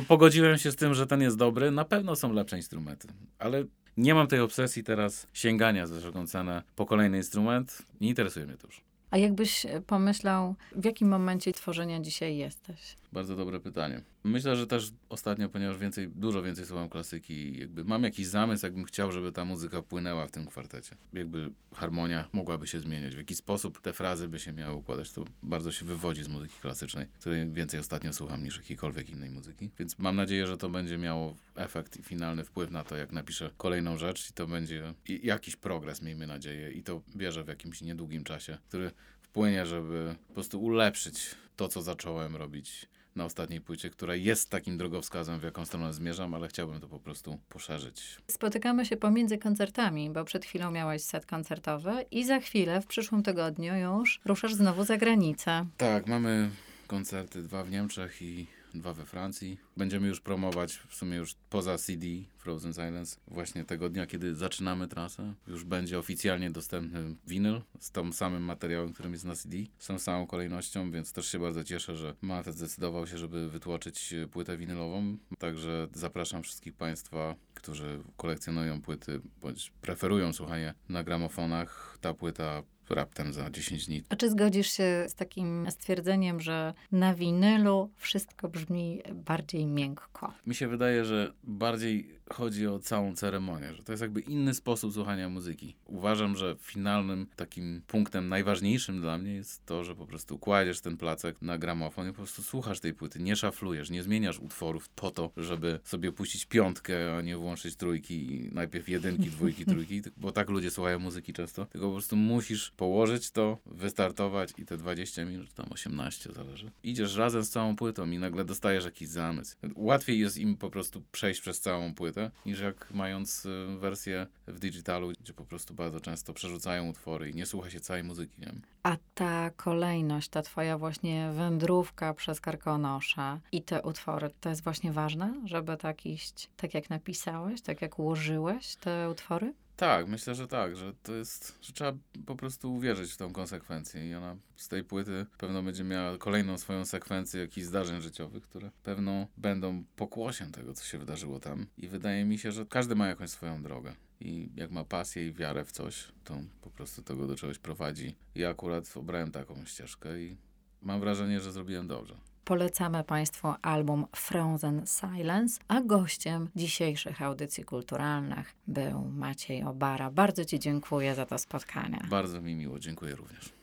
pogodziłem 0.07 0.57
się 0.57 0.71
z 0.71 0.75
tym, 0.75 0.93
że 0.93 1.07
ten 1.07 1.21
jest 1.21 1.37
dobry. 1.37 1.71
Na 1.71 1.85
pewno 1.85 2.15
są 2.15 2.33
lepsze 2.33 2.57
instrumenty, 2.57 3.07
ale 3.39 3.63
nie 3.97 4.15
mam 4.15 4.27
tej 4.27 4.39
obsesji 4.39 4.83
teraz 4.83 5.27
sięgania 5.33 5.87
za 5.87 5.99
wszelką 5.99 6.27
cenę 6.27 6.63
po 6.75 6.85
kolejny 6.85 7.17
instrument. 7.17 7.81
Nie 8.01 8.09
interesuje 8.09 8.45
mnie 8.45 8.57
to 8.57 8.67
już. 8.67 8.81
A 9.11 9.17
jakbyś 9.17 9.65
pomyślał, 9.87 10.55
w 10.75 10.85
jakim 10.85 11.07
momencie 11.07 11.53
tworzenia 11.53 11.99
dzisiaj 11.99 12.37
jesteś? 12.37 12.95
Bardzo 13.13 13.35
dobre 13.35 13.59
pytanie. 13.59 14.01
Myślę, 14.25 14.55
że 14.55 14.67
też 14.67 14.91
ostatnio, 15.09 15.49
ponieważ 15.49 15.77
więcej, 15.77 16.07
dużo 16.07 16.41
więcej 16.41 16.65
słucham 16.65 16.89
klasyki, 16.89 17.59
jakby 17.59 17.83
mam 17.83 18.03
jakiś 18.03 18.27
zamysł, 18.27 18.65
jakbym 18.65 18.83
chciał, 18.83 19.11
żeby 19.11 19.31
ta 19.31 19.45
muzyka 19.45 19.81
płynęła 19.81 20.27
w 20.27 20.31
tym 20.31 20.45
kwartecie. 20.45 20.95
Jakby 21.13 21.51
harmonia 21.73 22.29
mogłaby 22.33 22.67
się 22.67 22.79
zmieniać, 22.79 23.15
w 23.15 23.17
jaki 23.17 23.35
sposób 23.35 23.81
te 23.81 23.93
frazy 23.93 24.27
by 24.27 24.39
się 24.39 24.53
miały 24.53 24.75
układać, 24.75 25.11
to 25.11 25.25
bardzo 25.43 25.71
się 25.71 25.85
wywodzi 25.85 26.23
z 26.23 26.27
muzyki 26.27 26.55
klasycznej, 26.61 27.07
której 27.19 27.51
więcej 27.51 27.79
ostatnio 27.79 28.13
słucham 28.13 28.43
niż 28.43 28.57
jakiejkolwiek 28.57 29.09
innej 29.09 29.29
muzyki. 29.29 29.69
Więc 29.79 29.99
mam 29.99 30.15
nadzieję, 30.15 30.47
że 30.47 30.57
to 30.57 30.69
będzie 30.69 30.97
miało 30.97 31.35
efekt 31.55 31.97
i 31.97 32.03
finalny 32.03 32.43
wpływ 32.43 32.71
na 32.71 32.83
to, 32.83 32.95
jak 32.95 33.11
napiszę 33.11 33.49
kolejną 33.57 33.97
rzecz 33.97 34.29
i 34.29 34.33
to 34.33 34.47
będzie 34.47 34.93
jakiś 35.23 35.55
progres, 35.55 36.01
miejmy 36.01 36.27
nadzieję, 36.27 36.71
i 36.71 36.83
to 36.83 37.01
bierze 37.15 37.43
w 37.43 37.47
jakimś 37.47 37.81
niedługim 37.81 38.23
czasie, 38.23 38.57
który 38.67 38.91
wpłynie, 39.21 39.65
żeby 39.65 40.15
po 40.27 40.33
prostu 40.33 40.63
ulepszyć 40.63 41.35
to, 41.55 41.67
co 41.67 41.81
zacząłem 41.81 42.35
robić 42.35 42.87
na 43.15 43.25
ostatniej 43.25 43.61
płycie, 43.61 43.89
która 43.89 44.15
jest 44.15 44.49
takim 44.49 44.77
drogowskazem, 44.77 45.39
w 45.39 45.43
jaką 45.43 45.65
stronę 45.65 45.93
zmierzam, 45.93 46.33
ale 46.33 46.47
chciałbym 46.47 46.79
to 46.79 46.87
po 46.87 46.99
prostu 46.99 47.39
poszerzyć. 47.49 48.17
Spotykamy 48.31 48.85
się 48.85 48.97
pomiędzy 48.97 49.37
koncertami, 49.37 50.09
bo 50.09 50.25
przed 50.25 50.45
chwilą 50.45 50.71
miałeś 50.71 51.01
set 51.01 51.25
koncertowy 51.25 52.05
i 52.11 52.25
za 52.25 52.39
chwilę, 52.39 52.81
w 52.81 52.85
przyszłym 52.85 53.23
tygodniu 53.23 53.75
już 53.75 54.21
ruszasz 54.25 54.53
znowu 54.53 54.83
za 54.83 54.97
granicę. 54.97 55.65
Tak, 55.77 56.07
mamy 56.07 56.49
koncerty 56.87 57.43
dwa 57.43 57.63
w 57.63 57.71
Niemczech 57.71 58.21
i 58.21 58.47
dwa 58.79 58.93
we 58.93 59.05
Francji. 59.05 59.57
Będziemy 59.77 60.07
już 60.07 60.21
promować 60.21 60.73
w 60.87 60.95
sumie 60.95 61.17
już 61.17 61.35
poza 61.49 61.77
CD 61.77 62.05
Frozen 62.37 62.73
Silence. 62.73 63.17
Właśnie 63.27 63.65
tego 63.65 63.89
dnia, 63.89 64.07
kiedy 64.07 64.35
zaczynamy 64.35 64.87
trasę, 64.87 65.33
już 65.47 65.63
będzie 65.63 65.99
oficjalnie 65.99 66.51
dostępny 66.51 67.15
winyl 67.27 67.61
z 67.79 67.91
tym 67.91 68.13
samym 68.13 68.43
materiałem, 68.43 68.93
którym 68.93 69.11
jest 69.11 69.25
na 69.25 69.35
CD, 69.35 69.57
z 69.77 69.87
tą 69.87 69.99
samą 69.99 70.27
kolejnością, 70.27 70.91
więc 70.91 71.13
też 71.13 71.31
się 71.31 71.39
bardzo 71.39 71.63
cieszę, 71.63 71.95
że 71.95 72.15
Matt 72.21 72.47
zdecydował 72.47 73.07
się, 73.07 73.17
żeby 73.17 73.49
wytłoczyć 73.49 74.13
płytę 74.31 74.57
winylową. 74.57 75.17
Także 75.39 75.87
zapraszam 75.93 76.43
wszystkich 76.43 76.73
Państwa, 76.73 77.35
którzy 77.53 77.99
kolekcjonują 78.17 78.81
płyty 78.81 79.21
bądź 79.41 79.71
preferują 79.81 80.33
słuchanie 80.33 80.73
na 80.89 81.03
gramofonach. 81.03 81.97
Ta 82.01 82.13
płyta 82.13 82.63
raptem 82.89 83.33
za 83.33 83.49
10 83.49 83.85
dni. 83.85 84.03
A 84.09 84.15
czy 84.15 84.29
zgodzisz 84.29 84.71
się 84.71 85.05
z 85.07 85.15
takim 85.15 85.67
stwierdzeniem, 85.71 86.39
że 86.39 86.73
na 86.91 87.13
winylu 87.15 87.89
wszystko 87.95 88.49
brzmi 88.49 89.01
bardziej 89.13 89.67
miękko? 89.67 90.33
Mi 90.47 90.55
się 90.55 90.67
wydaje, 90.67 91.05
że 91.05 91.33
bardziej 91.43 92.09
chodzi 92.33 92.67
o 92.67 92.79
całą 92.79 93.15
ceremonię, 93.15 93.73
że 93.73 93.83
to 93.83 93.93
jest 93.93 94.01
jakby 94.01 94.21
inny 94.21 94.53
sposób 94.53 94.93
słuchania 94.93 95.29
muzyki. 95.29 95.75
Uważam, 95.85 96.35
że 96.35 96.55
finalnym 96.61 97.27
takim 97.35 97.81
punktem 97.87 98.29
najważniejszym 98.29 99.01
dla 99.01 99.17
mnie 99.17 99.33
jest 99.33 99.65
to, 99.65 99.83
że 99.83 99.95
po 99.95 100.05
prostu 100.05 100.39
kładziesz 100.39 100.81
ten 100.81 100.97
placek 100.97 101.41
na 101.41 101.57
gramofon 101.57 102.07
i 102.07 102.11
po 102.11 102.17
prostu 102.17 102.43
słuchasz 102.43 102.79
tej 102.79 102.93
płyty, 102.93 103.19
nie 103.19 103.35
szaflujesz, 103.35 103.89
nie 103.89 104.03
zmieniasz 104.03 104.39
utworów 104.39 104.89
po 104.89 105.11
to, 105.11 105.31
żeby 105.37 105.79
sobie 105.83 106.11
puścić 106.11 106.45
piątkę, 106.45 107.17
a 107.17 107.21
nie 107.21 107.37
włączyć 107.37 107.75
trójki 107.75 108.33
i 108.33 108.49
najpierw 108.53 108.89
jedynki, 108.89 109.29
dwójki, 109.29 109.65
trójki, 109.71 110.01
bo 110.17 110.31
tak 110.31 110.49
ludzie 110.49 110.71
słuchają 110.71 110.99
muzyki 110.99 111.33
często, 111.33 111.65
tylko 111.65 111.87
po 111.87 111.93
prostu 111.93 112.15
musisz 112.15 112.71
położyć 112.71 113.31
to, 113.31 113.57
wystartować 113.65 114.53
i 114.57 114.65
te 114.65 114.77
20 114.77 115.25
minut, 115.25 115.53
tam 115.53 115.65
18 115.69 116.33
zależy. 116.33 116.71
Idziesz 116.83 117.15
razem 117.15 117.43
z 117.43 117.49
całą 117.49 117.75
płytą 117.75 118.11
i 118.11 118.19
nagle 118.19 118.45
dostajesz 118.45 118.85
jakiś 118.85 119.07
zamysł. 119.07 119.55
Łatwiej 119.75 120.19
jest 120.19 120.37
im 120.37 120.57
po 120.57 120.69
prostu 120.69 121.03
przejść 121.11 121.41
przez 121.41 121.59
całą 121.59 121.93
płytę, 121.93 122.14
niż 122.45 122.59
jak 122.59 122.91
mając 122.91 123.45
y, 123.45 123.77
wersję 123.79 124.27
w 124.47 124.59
digitalu, 124.59 125.11
gdzie 125.21 125.33
po 125.33 125.45
prostu 125.45 125.73
bardzo 125.73 125.99
często 125.99 126.33
przerzucają 126.33 126.89
utwory 126.89 127.29
i 127.29 127.35
nie 127.35 127.45
słucha 127.45 127.69
się 127.69 127.79
całej 127.79 128.03
muzyki. 128.03 128.41
Nie? 128.41 128.53
A 128.83 128.97
ta 129.13 129.49
kolejność, 129.49 130.29
ta 130.29 130.41
twoja 130.41 130.77
właśnie 130.77 131.31
wędrówka 131.33 132.13
przez 132.13 132.41
Karkonosza 132.41 133.39
i 133.51 133.61
te 133.61 133.81
utwory, 133.81 134.29
to 134.41 134.49
jest 134.49 134.63
właśnie 134.63 134.91
ważne, 134.91 135.33
żeby 135.45 135.77
tak 135.77 136.05
iść, 136.05 136.49
tak 136.57 136.73
jak 136.73 136.89
napisałeś, 136.89 137.61
tak 137.61 137.81
jak 137.81 137.99
ułożyłeś 137.99 138.75
te 138.75 139.09
utwory? 139.09 139.53
Tak, 139.75 140.07
myślę, 140.07 140.35
że 140.35 140.47
tak, 140.47 140.75
że 140.75 140.93
to 141.03 141.13
jest, 141.13 141.57
że 141.61 141.73
trzeba 141.73 141.93
po 142.25 142.35
prostu 142.35 142.73
uwierzyć 142.73 143.11
w 143.11 143.17
tą 143.17 143.33
konsekwencję 143.33 144.09
i 144.09 144.15
ona 144.15 144.37
z 144.55 144.67
tej 144.67 144.83
płyty 144.83 145.25
pewno 145.37 145.63
będzie 145.63 145.83
miała 145.83 146.17
kolejną 146.17 146.57
swoją 146.57 146.85
sekwencję 146.85 147.41
jakichś 147.41 147.67
zdarzeń 147.67 148.01
życiowych, 148.01 148.43
które 148.43 148.71
pewno 148.83 149.27
będą 149.37 149.83
pokłosiem 149.95 150.51
tego, 150.51 150.73
co 150.73 150.83
się 150.85 150.97
wydarzyło 150.97 151.39
tam. 151.39 151.67
I 151.77 151.87
wydaje 151.87 152.25
mi 152.25 152.37
się, 152.37 152.51
że 152.51 152.65
każdy 152.65 152.95
ma 152.95 153.07
jakąś 153.07 153.29
swoją 153.29 153.63
drogę. 153.63 153.95
I 154.19 154.49
jak 154.55 154.71
ma 154.71 154.85
pasję 154.85 155.27
i 155.27 155.33
wiarę 155.33 155.65
w 155.65 155.71
coś, 155.71 156.07
to 156.23 156.37
po 156.61 156.69
prostu 156.69 157.01
tego 157.01 157.27
do 157.27 157.35
czegoś 157.35 157.59
prowadzi. 157.59 158.15
Ja 158.35 158.49
akurat 158.49 158.97
obrałem 158.97 159.31
taką 159.31 159.65
ścieżkę 159.65 160.21
i 160.21 160.37
mam 160.81 160.99
wrażenie, 160.99 161.39
że 161.39 161.51
zrobiłem 161.51 161.87
dobrze. 161.87 162.15
Polecamy 162.45 163.03
Państwu 163.03 163.53
album 163.61 164.05
Frozen 164.15 164.85
Silence, 164.85 165.59
a 165.67 165.81
gościem 165.81 166.49
dzisiejszych 166.55 167.21
audycji 167.21 167.63
kulturalnych 167.63 168.55
był 168.67 169.05
Maciej 169.05 169.63
Obara. 169.63 170.11
Bardzo 170.11 170.45
Ci 170.45 170.59
dziękuję 170.59 171.15
za 171.15 171.25
to 171.25 171.37
spotkanie. 171.37 171.99
Bardzo 172.09 172.41
mi 172.41 172.55
miło, 172.55 172.79
dziękuję 172.79 173.15
również. 173.15 173.53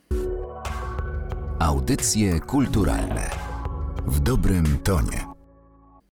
Audycje 1.58 2.40
kulturalne 2.40 3.30
w 4.06 4.20
dobrym 4.20 4.78
tonie. 4.78 5.31